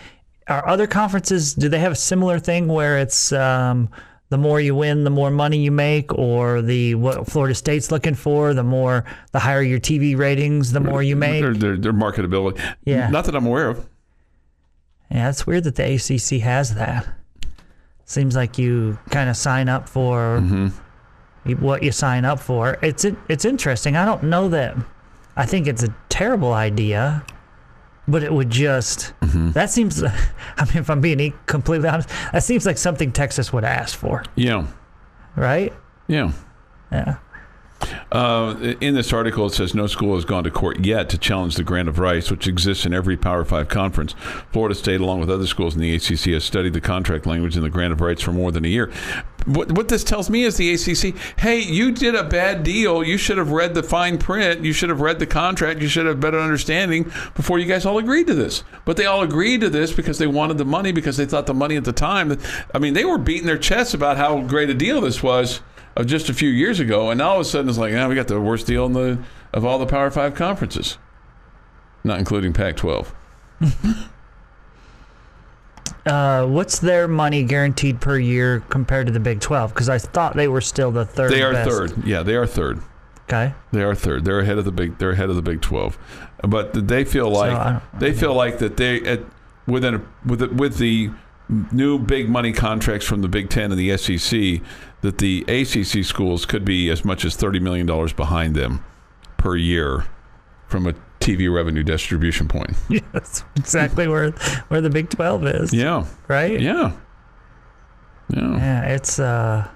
[0.48, 3.90] Are other conferences do they have a similar thing where it's um,
[4.30, 8.16] the more you win, the more money you make, or the what Florida State's looking
[8.16, 11.42] for, the more the higher your TV ratings, the more you make?
[11.42, 12.60] Their, their, their marketability.
[12.86, 13.10] Yeah.
[13.10, 13.88] Not that I'm aware of.
[15.12, 17.08] Yeah, it's weird that the ACC has that.
[18.06, 20.40] Seems like you kind of sign up for
[21.46, 22.78] you- what you sign up for.
[22.82, 23.96] It's it, it's interesting.
[23.96, 24.76] I don't know that.
[25.38, 27.24] I think it's a terrible idea,
[28.08, 29.14] but it would just.
[29.22, 29.52] Mm-hmm.
[29.52, 30.04] That seems.
[30.58, 34.24] I mean, if I'm being completely honest, that seems like something Texas would ask for,
[34.36, 34.68] Yeah.
[35.36, 35.74] right?
[36.08, 36.32] Yeah.
[36.92, 37.16] Yeah.
[38.12, 41.56] Uh, in this article, it says no school has gone to court yet to challenge
[41.56, 44.14] the grant of rights, which exists in every Power Five conference.
[44.52, 47.64] Florida State, along with other schools in the ACC, has studied the contract language in
[47.64, 48.92] the grant of rights for more than a year.
[49.46, 53.04] What, what this tells me is the ACC, hey, you did a bad deal.
[53.04, 54.64] You should have read the fine print.
[54.64, 55.82] You should have read the contract.
[55.82, 58.64] You should have better understanding before you guys all agreed to this.
[58.86, 61.54] But they all agreed to this because they wanted the money because they thought the
[61.54, 62.40] money at the time.
[62.74, 65.62] I mean, they were beating their chests about how great a deal this was
[65.96, 68.08] of just a few years ago, and now all of a sudden it's like, yeah,
[68.08, 69.20] we got the worst deal in the
[69.54, 70.98] of all the Power Five conferences,
[72.04, 73.14] not including Pac-12.
[76.06, 79.74] Uh, what's their money guaranteed per year compared to the Big Twelve?
[79.74, 81.32] Because I thought they were still the third.
[81.32, 81.70] They are best.
[81.70, 82.06] third.
[82.06, 82.80] Yeah, they are third.
[83.24, 83.54] Okay.
[83.72, 84.24] They are third.
[84.24, 85.00] They're ahead of the big.
[85.00, 85.98] They're ahead of the Big Twelve,
[86.48, 89.22] but they feel like don't- they feel like that they at
[89.66, 91.10] within a, with the, with the
[91.72, 94.62] new big money contracts from the Big Ten and the SEC
[95.02, 98.84] that the ACC schools could be as much as thirty million dollars behind them
[99.38, 100.06] per year
[100.68, 102.72] from a TV revenue distribution point.
[102.90, 104.32] Yeah, that's exactly where
[104.70, 105.74] where the Big Twelve is.
[105.74, 106.60] Yeah, Right.
[106.60, 106.92] yeah,
[108.30, 108.58] yeah.
[108.58, 109.68] Yeah, it's uh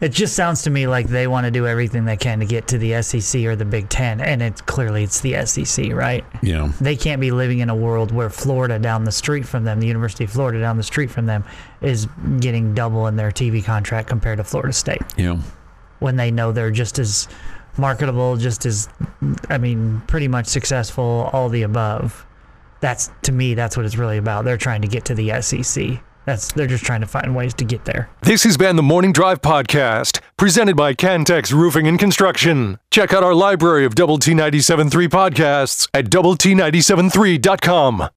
[0.00, 2.66] it just sounds to me like they want to do everything they can to get
[2.68, 6.24] to the SEC or the Big 10 and it's clearly it's the SEC, right?
[6.42, 6.72] Yeah.
[6.80, 9.86] They can't be living in a world where Florida down the street from them, the
[9.86, 11.44] University of Florida down the street from them
[11.82, 12.06] is
[12.40, 15.38] getting double in their TV contract compared to Florida State Yeah.
[15.98, 17.28] when they know they're just as
[17.76, 18.88] marketable, just as
[19.48, 22.26] I mean, pretty much successful, all the above.
[22.80, 24.44] That's to me that's what it's really about.
[24.46, 26.00] They're trying to get to the SEC.
[26.30, 28.08] That's they're just trying to find ways to get there.
[28.22, 32.78] This has been the Morning Drive Podcast, presented by Cantex Roofing and Construction.
[32.92, 38.08] Check out our library of Double T 97.3 podcasts at Double T 97.3.com.